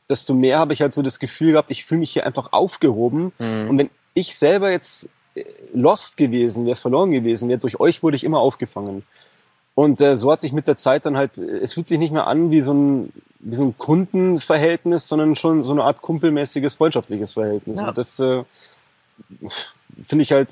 desto 0.10 0.34
mehr 0.34 0.60
habe 0.60 0.74
ich 0.74 0.82
halt 0.82 0.94
so 0.94 1.02
das 1.02 1.20
Gefühl 1.20 1.54
gehabt, 1.54 1.72
ich 1.72 1.86
fühle 1.86 2.00
mich 2.00 2.12
hier 2.12 2.26
einfach 2.26 2.52
aufgehoben. 2.52 3.32
Mhm. 3.40 3.70
Und 3.70 3.78
wenn 3.80 3.90
ich 4.14 4.36
selber 4.36 4.70
jetzt 4.72 5.10
äh, 5.36 5.44
lost 5.74 6.18
gewesen 6.18 6.66
wäre, 6.66 6.76
verloren 6.76 7.12
gewesen 7.12 7.50
wäre, 7.50 7.60
durch 7.60 7.80
euch 7.80 8.04
wurde 8.04 8.16
ich 8.16 8.24
immer 8.24 8.40
aufgefangen. 8.40 9.04
Und 9.74 10.00
äh, 10.00 10.16
so 10.16 10.32
hat 10.32 10.42
sich 10.42 10.54
mit 10.54 10.68
der 10.68 10.76
Zeit 10.76 11.06
dann 11.06 11.18
halt, 11.18 11.38
es 11.38 11.74
fühlt 11.74 11.88
sich 11.88 12.00
nicht 12.00 12.14
mehr 12.14 12.28
an 12.28 12.52
wie 12.52 12.62
so 12.62 12.74
ein, 12.74 13.12
wie 13.40 13.56
so 13.56 13.66
ein 13.66 13.78
Kundenverhältnis, 13.78 15.08
sondern 15.08 15.36
schon 15.36 15.64
so 15.64 15.74
eine 15.74 15.84
Art 15.84 16.02
kumpelmäßiges, 16.02 16.76
freundschaftliches 16.76 17.34
Verhältnis. 17.34 17.80
Ja. 17.80 17.90
Und 17.90 17.98
das 17.98 18.20
äh, 18.20 18.44
finde 20.02 20.24
ich 20.24 20.32
halt, 20.32 20.52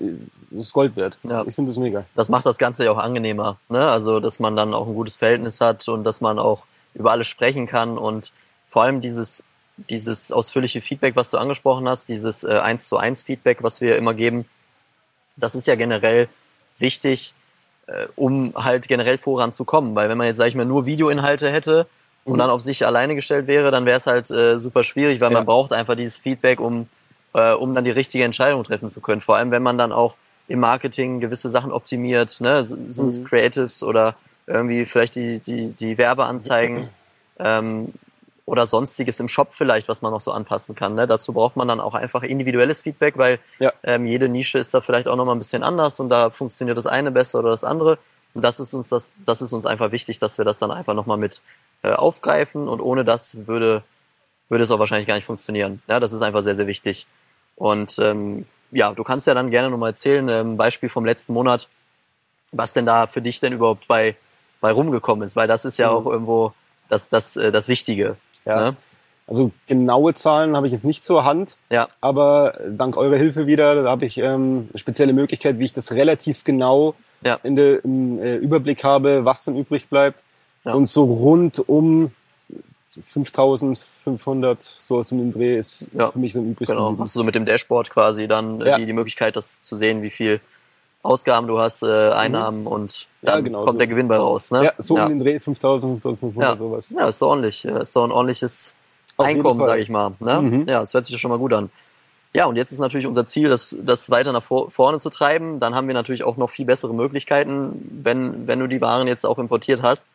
das 0.52 0.66
ist 0.66 0.74
Gold 0.74 0.96
wert. 0.96 1.18
Ja. 1.24 1.44
Ich 1.46 1.56
finde 1.56 1.70
das 1.70 1.78
mega. 1.78 2.06
das 2.16 2.30
macht 2.30 2.46
das 2.46 2.58
Ganze 2.58 2.86
ja 2.86 2.92
auch 2.92 2.98
angenehmer. 2.98 3.58
Ne? 3.70 3.88
Also, 3.88 4.20
dass 4.20 4.40
man 4.40 4.56
dann 4.56 4.74
auch 4.74 4.88
ein 4.88 4.94
gutes 4.94 5.16
Verhältnis 5.16 5.60
hat 5.62 5.88
und 5.88 6.04
dass 6.04 6.22
man 6.22 6.40
auch 6.40 6.66
über 6.94 7.12
alles 7.12 7.28
sprechen 7.28 7.66
kann 7.68 7.98
und 7.98 8.32
vor 8.68 8.84
allem 8.84 9.02
dieses, 9.02 9.44
dieses 9.90 10.32
ausführliche 10.32 10.82
Feedback, 10.82 11.16
was 11.16 11.32
du 11.32 11.38
angesprochen 11.38 11.90
hast, 11.90 12.08
dieses 12.10 12.44
äh, 12.44 12.60
1 12.60 12.88
zu 12.88 12.98
1 12.98 13.24
Feedback, 13.24 13.64
was 13.64 13.82
wir 13.82 13.98
immer 13.98 14.14
geben, 14.14 14.46
das 15.36 15.56
ist 15.56 15.66
ja 15.68 15.76
generell 15.76 16.28
wichtig, 16.78 17.34
äh, 17.88 18.08
um 18.16 18.54
halt 18.56 18.88
generell 18.88 19.18
voranzukommen. 19.18 19.96
Weil 19.96 20.10
wenn 20.10 20.18
man 20.18 20.28
jetzt, 20.28 20.38
sag 20.38 20.48
ich 20.48 20.56
mal, 20.56 20.66
nur 20.66 20.86
Videoinhalte 20.86 21.50
hätte 21.52 21.88
und 22.24 22.34
Mhm. 22.36 22.38
dann 22.38 22.50
auf 22.52 22.62
sich 22.62 22.86
alleine 22.86 23.16
gestellt 23.16 23.48
wäre, 23.48 23.72
dann 23.72 23.86
wäre 23.86 23.98
es 23.98 24.06
halt 24.08 24.30
äh, 24.32 24.58
super 24.60 24.84
schwierig, 24.84 25.20
weil 25.22 25.32
Ja. 25.32 25.40
man 25.40 25.46
braucht 25.46 25.74
einfach 25.74 25.96
dieses 25.96 26.18
Feedback, 26.18 26.60
um, 26.60 26.88
äh, 27.34 27.54
um 27.54 27.74
dann 27.76 27.84
die 27.84 27.92
richtige 27.92 28.24
Entscheidung 28.24 28.64
treffen 28.64 28.90
zu 28.90 29.02
können. 29.02 29.22
Vor 29.22 29.36
allem, 29.38 29.52
wenn 29.52 29.64
man 29.64 29.78
dann 29.78 29.92
auch 29.92 30.16
im 30.48 30.60
Marketing 30.60 31.20
gewisse 31.20 31.50
Sachen 31.50 31.72
optimiert, 31.72 32.42
ne? 32.42 32.64
sind 32.64 32.90
es 33.08 33.20
Mhm. 33.20 33.24
Creatives 33.26 33.82
oder 33.84 34.16
irgendwie 34.46 34.86
vielleicht 34.86 35.16
die, 35.16 35.40
die, 35.40 35.70
die 35.72 35.98
Werbeanzeigen 35.98 36.78
ähm, 37.40 37.94
oder 38.46 38.68
sonstiges 38.68 39.20
im 39.22 39.30
Shop 39.30 39.54
vielleicht, 39.54 39.88
was 39.88 40.02
man 40.02 40.12
noch 40.12 40.20
so 40.20 40.32
anpassen 40.34 40.76
kann. 40.76 40.96
Ne? 40.96 41.08
Dazu 41.08 41.32
braucht 41.32 41.56
man 41.56 41.68
dann 41.70 41.80
auch 41.80 41.96
einfach 41.96 42.24
individuelles 42.24 42.82
Feedback, 42.82 43.18
weil 43.18 43.40
Ja. 43.60 43.72
ähm, 43.84 44.06
jede 44.06 44.28
Nische 44.28 44.60
ist 44.60 44.74
da 44.74 44.82
vielleicht 44.82 45.08
auch 45.08 45.16
nochmal 45.16 45.36
ein 45.36 45.40
bisschen 45.40 45.64
anders 45.64 46.00
und 46.02 46.10
da 46.10 46.30
funktioniert 46.30 46.78
das 46.78 46.88
eine 46.88 47.10
besser 47.12 47.40
oder 47.40 47.52
das 47.52 47.64
andere. 47.64 47.98
Und 48.34 48.44
das 48.44 48.60
ist 48.60 48.74
uns 48.74 48.90
das, 48.90 49.14
das 49.26 49.42
ist 49.42 49.54
uns 49.54 49.66
einfach 49.66 49.92
wichtig, 49.94 50.20
dass 50.20 50.38
wir 50.38 50.44
das 50.44 50.60
dann 50.60 50.72
einfach 50.72 50.94
nochmal 50.94 51.18
mit 51.18 51.42
äh, 51.84 51.92
aufgreifen 51.94 52.68
und 52.68 52.82
ohne 52.82 53.06
das 53.06 53.48
würde, 53.48 53.84
würde 54.50 54.66
es 54.66 54.72
auch 54.72 54.80
wahrscheinlich 54.80 55.08
gar 55.08 55.16
nicht 55.16 55.26
funktionieren. 55.26 55.82
Ja, 55.88 56.02
das 56.02 56.12
ist 56.12 56.22
einfach 56.22 56.42
sehr, 56.42 56.56
sehr 56.56 56.68
wichtig. 56.68 57.08
Und 57.64 57.98
ähm, 58.00 58.46
ja, 58.72 58.92
du 58.92 59.06
kannst 59.06 59.26
ja 59.26 59.34
dann 59.34 59.50
gerne 59.50 59.70
nochmal 59.70 59.92
erzählen, 59.92 60.28
ähm, 60.28 60.58
Beispiel 60.58 60.90
vom 60.90 61.06
letzten 61.06 61.32
Monat, 61.32 61.70
was 62.52 62.74
denn 62.74 62.86
da 62.86 63.08
für 63.08 63.22
dich 63.22 63.40
denn 63.40 63.54
überhaupt 63.54 63.88
bei, 63.88 64.18
bei 64.60 64.70
rumgekommen 64.74 65.24
ist, 65.24 65.38
weil 65.38 65.48
das 65.48 65.64
ist 65.64 65.78
ja 65.78 65.90
Mhm. 65.90 65.96
auch 65.96 66.06
irgendwo 66.08 66.54
das, 66.90 67.08
das, 67.08 67.38
äh, 67.38 67.54
das 67.54 67.70
Wichtige. 67.70 68.18
Ja. 68.44 68.72
Ne? 68.72 68.76
Also 69.28 69.52
genaue 69.68 70.14
Zahlen 70.14 70.58
habe 70.58 70.68
ich 70.68 70.74
jetzt 70.74 70.84
nicht 70.84 71.06
zur 71.06 71.24
Hand, 71.24 71.56
Ja, 71.70 71.88
aber 72.02 72.60
dank 72.70 72.98
eurer 72.98 73.16
Hilfe 73.16 73.48
wieder, 73.48 73.82
da 73.82 73.90
habe 73.90 74.06
ich 74.06 74.18
ähm, 74.18 74.68
eine 74.72 74.78
spezielle 74.80 75.14
Möglichkeit, 75.14 75.58
wie 75.58 75.64
ich 75.64 75.72
das 75.72 75.94
relativ 75.94 76.44
genau 76.44 76.96
Ja. 77.24 77.40
in 77.44 77.56
der, 77.56 77.86
im 77.86 78.20
äh, 78.22 78.36
Überblick 78.36 78.84
habe, 78.84 79.24
was 79.24 79.46
dann 79.46 79.56
übrig 79.56 79.88
bleibt. 79.88 80.22
Ja. 80.66 80.74
Und 80.74 80.84
so 80.86 81.06
rund 81.06 81.64
um 81.70 82.12
5500, 83.02 84.60
so 84.62 84.98
aus 84.98 85.10
dem 85.10 85.32
Dreh 85.32 85.58
ist 85.58 85.90
Ja. 85.94 86.08
für 86.12 86.20
mich 86.20 86.34
dann 86.34 86.50
übrig 86.52 86.68
genau. 86.68 86.86
geblieben. 86.88 87.02
Hast 87.04 87.16
du 87.16 87.20
so 87.20 87.24
mit 87.24 87.36
dem 87.36 87.46
Dashboard 87.46 87.90
quasi 87.90 88.28
dann 88.28 88.62
äh, 88.62 88.70
Ja. 88.70 88.78
die, 88.78 88.86
die 88.86 88.94
Möglichkeit, 88.94 89.36
das 89.36 89.62
zu 89.62 89.76
sehen, 89.76 90.02
wie 90.02 90.10
viel 90.10 90.42
Ausgaben 91.02 91.48
du 91.48 91.60
hast, 91.60 91.84
äh, 91.84 92.10
Einnahmen 92.12 92.66
und 92.68 93.08
Mhm. 93.22 93.28
Ja, 93.28 93.36
dann 93.36 93.44
genau, 93.44 93.60
kommt 93.60 93.72
so. 93.74 93.78
der 93.78 93.88
Gewinn 93.88 94.08
bei 94.08 94.18
raus. 94.18 94.52
Ne? 94.52 94.66
Ja, 94.66 94.74
so 94.78 94.96
ja. 94.98 95.04
um 95.04 95.10
den 95.10 95.20
Dreh 95.20 95.40
5500, 95.40 96.42
Ja. 96.44 96.56
sowas. 96.56 96.90
Ja, 96.90 97.08
ist 97.08 97.22
doch 97.22 97.28
ordentlich. 97.30 97.64
Ja, 97.64 97.78
Ist 97.78 97.96
doch 97.96 98.04
ein 98.06 98.12
ordentliches 98.12 98.76
Auf 99.18 99.26
Einkommen, 99.28 99.64
sage 99.64 99.82
ich 99.82 99.90
mal. 99.90 100.14
Ne? 100.20 100.42
Mhm. 100.42 100.60
Ja, 100.68 100.80
das 100.80 100.94
hört 100.94 101.06
sich 101.06 101.14
ja 101.14 101.20
schon 101.20 101.30
mal 101.32 101.38
gut 101.40 101.54
an. 101.54 101.70
Ja, 102.36 102.46
und 102.48 102.56
jetzt 102.56 102.72
ist 102.72 102.80
natürlich 102.80 103.06
unser 103.06 103.26
Ziel, 103.26 103.48
das, 103.50 103.78
das 103.82 104.10
weiter 104.10 104.34
nach 104.34 104.42
vor, 104.42 104.72
vorne 104.72 104.98
zu 104.98 105.10
treiben. 105.10 105.60
Dann 105.60 105.76
haben 105.76 105.88
wir 105.88 105.94
natürlich 105.94 106.24
auch 106.24 106.36
noch 106.36 106.50
viel 106.50 106.66
bessere 106.66 106.94
Möglichkeiten, 106.94 108.00
wenn, 108.04 108.48
wenn 108.48 108.60
du 108.60 108.68
die 108.68 108.82
Waren 108.82 109.08
jetzt 109.08 109.24
auch 109.26 109.38
importiert 109.38 109.84
hast. 109.84 110.08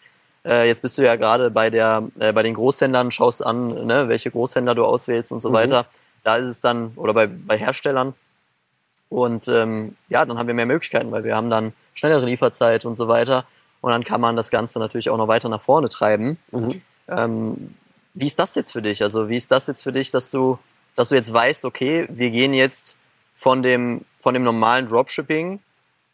Äh, 0.45 0.67
jetzt 0.69 0.83
bist 0.83 0.97
du 0.99 1.03
ja 1.03 1.17
gerade 1.17 1.51
bei, 1.51 1.71
der, 1.71 2.05
äh, 2.19 2.33
bei 2.33 2.43
den 2.43 2.55
Großhändlern, 2.55 3.11
schaust 3.11 3.45
an, 3.45 3.87
ne, 3.87 4.09
welche 4.09 4.31
Großhändler 4.31 4.75
du 4.75 4.85
auswählst 4.85 5.33
und 5.33 5.41
so 5.41 5.51
Mhm. 5.51 5.55
weiter. 5.55 5.87
Da 6.25 6.37
ist 6.37 6.47
es 6.47 6.61
dann, 6.61 6.93
oder 6.97 7.15
bei, 7.15 7.27
bei 7.27 7.57
Herstellern. 7.59 8.15
Und 9.09 9.49
ähm, 9.49 9.97
ja, 10.09 10.25
dann 10.27 10.39
haben 10.39 10.47
wir 10.47 10.55
mehr 10.55 10.67
Möglichkeiten, 10.67 11.11
weil 11.11 11.25
wir 11.25 11.35
haben 11.35 11.49
dann 11.51 11.73
schnellere 11.95 12.27
Lieferzeit 12.27 12.85
und 12.85 12.95
so 12.95 13.09
weiter. 13.09 13.47
Und 13.81 13.91
dann 13.93 14.05
kann 14.05 14.21
man 14.21 14.37
das 14.37 14.51
Ganze 14.51 14.79
natürlich 14.79 15.09
auch 15.11 15.17
noch 15.17 15.29
weiter 15.29 15.49
nach 15.49 15.61
vorne 15.63 15.89
treiben. 15.89 16.39
Mhm. 16.51 16.83
Ähm, 17.09 17.75
wie 18.15 18.27
ist 18.27 18.39
das 18.39 18.55
jetzt 18.55 18.73
für 18.73 18.83
dich? 18.83 19.03
Also 19.03 19.29
wie 19.29 19.37
ist 19.37 19.51
das 19.51 19.67
jetzt 19.67 19.83
für 19.83 19.93
dich, 19.93 20.11
dass 20.11 20.31
du, 20.31 20.59
dass 20.97 21.09
du 21.11 21.15
jetzt 21.15 21.33
weißt, 21.33 21.65
okay, 21.65 22.07
wir 22.11 22.31
gehen 22.31 22.53
jetzt 22.53 22.99
von 23.35 23.63
dem, 23.63 24.05
von 24.19 24.35
dem 24.35 24.43
normalen 24.43 24.87
Dropshipping 24.87 25.61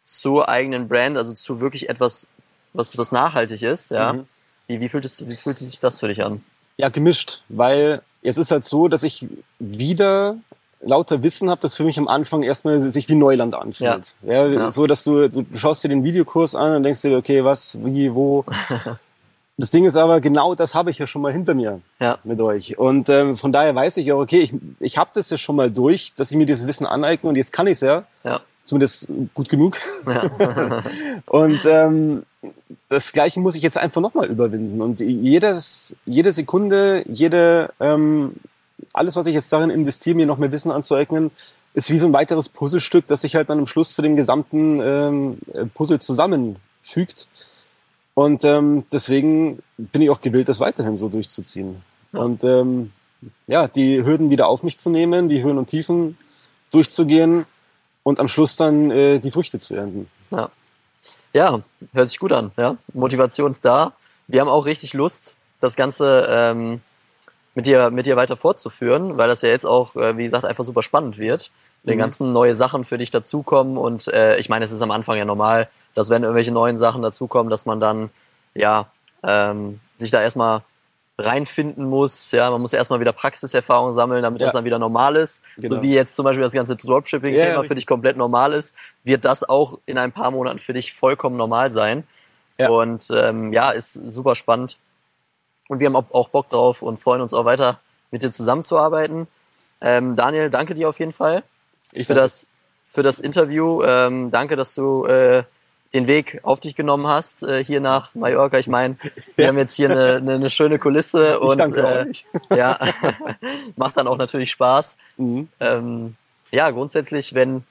zur 0.03 0.47
eigenen 0.47 0.87
Brand, 0.87 1.17
also 1.17 1.33
zu 1.33 1.59
wirklich 1.59 1.89
etwas, 1.89 2.27
was, 2.75 2.97
was 2.97 3.11
nachhaltig 3.11 3.61
ist, 3.61 3.91
ja? 3.91 4.13
Mhm. 4.13 4.25
Wie, 4.67 4.79
wie, 4.79 4.89
fühlt 4.89 5.05
es, 5.05 5.29
wie 5.29 5.35
fühlt 5.35 5.59
sich 5.59 5.79
das 5.79 5.99
für 5.99 6.07
dich 6.07 6.23
an? 6.23 6.43
Ja, 6.77 6.89
gemischt, 6.89 7.43
weil 7.49 8.01
jetzt 8.21 8.37
ist 8.37 8.51
halt 8.51 8.63
so, 8.63 8.87
dass 8.87 9.03
ich 9.03 9.27
wieder 9.59 10.37
lauter 10.81 11.23
Wissen 11.23 11.49
habe, 11.49 11.61
das 11.61 11.75
für 11.75 11.83
mich 11.83 11.97
am 11.97 12.07
Anfang 12.07 12.43
erstmal 12.43 12.79
sich 12.79 13.09
wie 13.09 13.15
Neuland 13.15 13.55
anfühlt. 13.55 14.15
Ja. 14.25 14.45
Ja. 14.47 14.71
So, 14.71 14.87
dass 14.87 15.03
du, 15.03 15.29
du 15.29 15.45
schaust 15.55 15.83
dir 15.83 15.89
den 15.89 16.03
Videokurs 16.03 16.55
an 16.55 16.75
und 16.75 16.83
denkst 16.83 17.01
dir, 17.01 17.17
okay, 17.17 17.43
was, 17.43 17.77
wie, 17.83 18.13
wo. 18.13 18.45
das 19.57 19.69
Ding 19.69 19.85
ist 19.85 19.95
aber, 19.95 20.21
genau 20.21 20.53
das 20.53 20.75
habe 20.75 20.91
ich 20.91 20.99
ja 20.99 21.07
schon 21.07 21.21
mal 21.21 21.31
hinter 21.31 21.53
mir 21.53 21.81
Ja, 21.99 22.19
mit 22.23 22.39
euch. 22.39 22.77
Und 22.77 23.09
ähm, 23.09 23.35
von 23.35 23.51
daher 23.51 23.73
weiß 23.73 23.97
ich 23.97 24.07
ja, 24.07 24.15
okay, 24.15 24.39
ich, 24.39 24.53
ich 24.79 24.97
habe 24.97 25.09
das 25.13 25.29
ja 25.29 25.37
schon 25.37 25.55
mal 25.55 25.71
durch, 25.71 26.13
dass 26.15 26.31
ich 26.31 26.37
mir 26.37 26.45
dieses 26.45 26.67
Wissen 26.67 26.85
aneigne 26.85 27.29
und 27.29 27.35
jetzt 27.35 27.51
kann 27.51 27.67
ich 27.67 27.73
es 27.73 27.81
ja, 27.81 28.05
ja, 28.23 28.41
zumindest 28.65 29.07
gut 29.33 29.47
genug. 29.47 29.77
ja, 30.05 30.83
Und 31.27 31.63
ähm, 31.65 32.23
das 32.89 33.13
Gleiche 33.13 33.39
muss 33.39 33.55
ich 33.55 33.63
jetzt 33.63 33.77
einfach 33.77 34.01
nochmal 34.01 34.27
überwinden. 34.27 34.81
Und 34.81 34.99
jedes, 34.99 35.95
jede 36.05 36.33
Sekunde, 36.33 37.03
jede, 37.07 37.71
ähm, 37.79 38.33
alles, 38.91 39.15
was 39.15 39.27
ich 39.27 39.33
jetzt 39.33 39.53
darin 39.53 39.69
investiere, 39.69 40.15
mir 40.15 40.25
noch 40.25 40.37
mehr 40.37 40.51
Wissen 40.51 40.71
anzueignen, 40.71 41.31
ist 41.73 41.89
wie 41.89 41.97
so 41.97 42.07
ein 42.07 42.13
weiteres 42.13 42.49
Puzzlestück, 42.49 43.07
das 43.07 43.21
sich 43.21 43.35
halt 43.35 43.49
dann 43.49 43.59
am 43.59 43.67
Schluss 43.67 43.93
zu 43.93 44.01
dem 44.01 44.15
gesamten 44.15 44.81
ähm, 44.81 45.37
Puzzle 45.73 45.99
zusammenfügt. 45.99 47.27
Und 48.13 48.45
ähm, 48.45 48.85
deswegen 48.91 49.59
bin 49.77 50.01
ich 50.01 50.09
auch 50.09 50.21
gewillt, 50.21 50.49
das 50.49 50.59
weiterhin 50.59 50.95
so 50.95 51.09
durchzuziehen. 51.09 51.81
Ja. 52.13 52.19
Und 52.19 52.43
ähm, 52.43 52.91
ja, 53.47 53.67
die 53.67 54.03
Hürden 54.05 54.29
wieder 54.29 54.47
auf 54.47 54.63
mich 54.63 54.77
zu 54.77 54.89
nehmen, 54.89 55.27
die 55.27 55.43
Höhen 55.43 55.57
und 55.57 55.67
Tiefen 55.67 56.17
durchzugehen 56.71 57.45
und 58.05 58.19
am 58.19 58.27
Schluss 58.29 58.55
dann 58.55 58.91
äh, 58.91 59.19
die 59.19 59.31
Früchte 59.31 59.57
zu 59.59 59.75
ernten. 59.75 60.07
ja. 60.31 60.49
Ja, 61.33 61.59
hört 61.93 62.07
sich 62.07 62.17
gut 62.19 62.31
an, 62.31 62.51
ja. 62.55 62.77
Motivation 62.93 63.51
ist 63.51 63.65
da. 63.65 63.91
Wir 64.27 64.39
haben 64.39 64.47
auch 64.47 64.65
richtig 64.65 64.93
Lust, 64.93 65.35
das 65.59 65.75
Ganze 65.75 66.25
ähm, 66.29 66.79
mit 67.55 67.67
dir, 67.67 67.89
mit 67.91 68.05
dir 68.05 68.15
weiter 68.15 68.37
fortzuführen, 68.37 69.17
weil 69.17 69.27
das 69.27 69.41
ja 69.41 69.49
jetzt 69.49 69.65
auch, 69.65 69.95
äh, 69.97 70.17
wie 70.17 70.23
gesagt, 70.23 70.45
einfach 70.45 70.63
super 70.63 70.81
spannend 70.81 71.17
wird. 71.17 71.51
Den 71.83 71.95
Mhm. 71.95 71.99
ganzen 71.99 72.31
neue 72.31 72.55
Sachen 72.55 72.85
für 72.85 72.97
dich 72.97 73.11
dazukommen 73.11 73.77
und 73.77 74.07
äh, 74.07 74.37
ich 74.37 74.47
meine, 74.49 74.63
es 74.65 74.71
ist 74.71 74.81
am 74.81 74.91
Anfang 74.91 75.17
ja 75.17 75.25
normal, 75.25 75.67
dass 75.93 76.09
wenn 76.09 76.23
irgendwelche 76.23 76.51
neuen 76.53 76.77
Sachen 76.77 77.01
dazukommen, 77.01 77.49
dass 77.51 77.65
man 77.65 77.79
dann 77.81 78.09
ja 78.53 78.87
ähm, 79.23 79.81
sich 79.95 80.11
da 80.11 80.21
erstmal 80.21 80.61
reinfinden 81.17 81.85
muss. 81.85 82.31
Ja, 82.31 82.51
man 82.51 82.61
muss 82.61 82.73
erstmal 82.73 82.99
wieder 82.99 83.13
Praxiserfahrung 83.13 83.93
sammeln, 83.93 84.21
damit 84.23 84.41
das 84.41 84.47
Ja. 84.47 84.53
dann 84.53 84.65
wieder 84.65 84.79
normal 84.79 85.15
ist. 85.15 85.43
Genau. 85.57 85.77
So 85.77 85.81
wie 85.81 85.93
jetzt 85.93 86.15
zum 86.15 86.25
Beispiel 86.25 86.43
das 86.43 86.51
ganze 86.51 86.75
Dropshipping-Thema 86.75 87.45
Ja, 87.53 87.63
für 87.63 87.75
dich 87.75 87.87
komplett 87.87 88.17
normal 88.17 88.53
ist, 88.53 88.75
wird 89.03 89.23
das 89.23 89.47
auch 89.47 89.79
in 89.85 89.97
ein 89.97 90.11
paar 90.11 90.31
Monaten 90.31 90.59
für 90.59 90.73
dich 90.73 90.93
vollkommen 90.93 91.37
normal 91.37 91.71
sein. 91.71 92.05
Ja. 92.57 92.69
Und 92.69 93.07
ähm, 93.13 93.53
ja, 93.53 93.71
ist 93.71 93.93
super 93.93 94.35
spannend. 94.35 94.77
Und 95.69 95.79
wir 95.79 95.87
haben 95.87 95.95
auch, 95.95 96.05
auch 96.11 96.29
Bock 96.29 96.49
drauf 96.49 96.81
und 96.81 96.97
freuen 96.97 97.21
uns 97.21 97.33
auch 97.33 97.45
weiter 97.45 97.79
mit 98.11 98.23
dir 98.23 98.31
zusammenzuarbeiten. 98.31 99.27
Ähm, 99.81 100.15
Daniel, 100.15 100.49
danke 100.49 100.73
dir 100.73 100.87
auf 100.89 100.99
jeden 100.99 101.11
Fall 101.11 101.43
Ich 101.91 102.07
für 102.07 102.13
das, 102.13 102.47
für 102.85 103.03
das 103.03 103.19
Interview. 103.19 103.81
Ähm, 103.83 104.31
danke, 104.31 104.55
dass 104.55 104.75
du 104.75 105.05
äh, 105.05 105.43
den 105.95 106.07
Weg 106.07 106.39
auf 106.43 106.59
dich 106.59 106.75
genommen 106.75 107.07
hast 107.07 107.43
äh, 107.43 107.63
hier 107.63 107.79
nach 107.79 108.13
Mallorca. 108.13 108.59
Ich 108.59 108.67
meine, 108.67 108.97
wir 109.35 109.45
Ja. 109.45 109.49
haben 109.49 109.57
jetzt 109.57 109.75
hier 109.75 109.89
eine, 109.89 110.15
eine, 110.17 110.33
eine 110.33 110.49
schöne 110.49 110.77
Kulisse 110.77 111.39
und 111.39 111.59
äh, 111.59 112.05
ja, 112.55 112.77
macht 113.75 113.97
dann 113.97 114.07
auch 114.07 114.17
natürlich 114.17 114.51
Spaß. 114.51 114.97
Mhm. 115.17 115.47
Ähm, 115.59 116.15
ja, 116.51 116.69
grundsätzlich, 116.69 117.33
wenn 117.33 117.63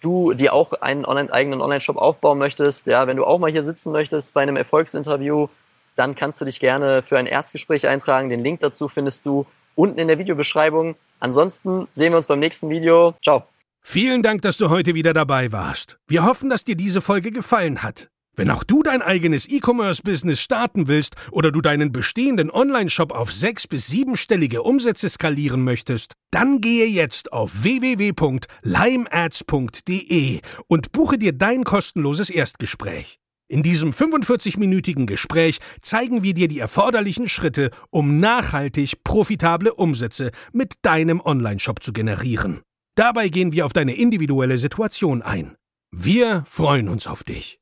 du 0.00 0.34
dir 0.34 0.52
auch 0.52 0.72
einen 0.74 1.04
online, 1.06 1.32
eigenen 1.32 1.60
Online-Shop 1.62 1.96
aufbauen 1.96 2.38
möchtest, 2.38 2.86
ja, 2.86 3.06
wenn 3.06 3.16
du 3.16 3.24
auch 3.24 3.38
mal 3.38 3.50
hier 3.50 3.62
sitzen 3.62 3.90
möchtest 3.92 4.34
bei 4.34 4.42
einem 4.42 4.56
Erfolgsinterview, 4.56 5.48
dann 5.96 6.14
kannst 6.14 6.40
du 6.40 6.44
dich 6.44 6.60
gerne 6.60 7.02
für 7.02 7.18
ein 7.18 7.26
Erstgespräch 7.26 7.86
eintragen. 7.88 8.28
Den 8.28 8.42
Link 8.44 8.60
dazu 8.60 8.88
findest 8.88 9.26
du 9.26 9.46
unten 9.74 9.98
in 9.98 10.08
der 10.08 10.18
Videobeschreibung. 10.18 10.96
Ansonsten 11.20 11.88
sehen 11.90 12.12
wir 12.12 12.18
uns 12.18 12.26
beim 12.26 12.40
nächsten 12.40 12.68
Video. 12.68 13.14
Ciao. 13.22 13.53
Vielen 13.86 14.22
Dank, 14.22 14.40
dass 14.42 14.56
du 14.56 14.70
heute 14.70 14.94
wieder 14.94 15.12
dabei 15.12 15.52
warst. 15.52 15.98
Wir 16.08 16.24
hoffen, 16.24 16.48
dass 16.50 16.64
dir 16.64 16.74
diese 16.74 17.02
Folge 17.02 17.30
gefallen 17.30 17.84
hat. 17.84 18.08
Wenn 18.34 18.50
auch 18.50 18.64
du 18.64 18.82
dein 18.82 19.02
eigenes 19.02 19.48
E-Commerce-Business 19.48 20.40
starten 20.40 20.88
willst 20.88 21.14
oder 21.30 21.52
du 21.52 21.60
deinen 21.60 21.92
bestehenden 21.92 22.50
Online-Shop 22.50 23.12
auf 23.12 23.32
sechs- 23.32 23.68
bis 23.68 23.86
siebenstellige 23.86 24.62
Umsätze 24.62 25.08
skalieren 25.08 25.62
möchtest, 25.62 26.14
dann 26.32 26.60
gehe 26.60 26.86
jetzt 26.86 27.32
auf 27.32 27.62
www.limeads.de 27.62 30.40
und 30.66 30.90
buche 30.90 31.18
dir 31.18 31.32
dein 31.32 31.62
kostenloses 31.62 32.30
Erstgespräch. 32.30 33.20
In 33.46 33.62
diesem 33.62 33.92
45-minütigen 33.92 35.06
Gespräch 35.06 35.60
zeigen 35.80 36.24
wir 36.24 36.34
dir 36.34 36.48
die 36.48 36.58
erforderlichen 36.58 37.28
Schritte, 37.28 37.70
um 37.90 38.18
nachhaltig 38.18 39.04
profitable 39.04 39.72
Umsätze 39.72 40.32
mit 40.52 40.72
deinem 40.82 41.20
Online-Shop 41.20 41.80
zu 41.80 41.92
generieren. 41.92 42.62
Dabei 42.96 43.28
gehen 43.28 43.52
wir 43.52 43.66
auf 43.66 43.72
deine 43.72 43.96
individuelle 43.96 44.56
Situation 44.56 45.22
ein. 45.22 45.56
Wir 45.90 46.44
freuen 46.46 46.88
uns 46.88 47.06
auf 47.06 47.24
dich. 47.24 47.58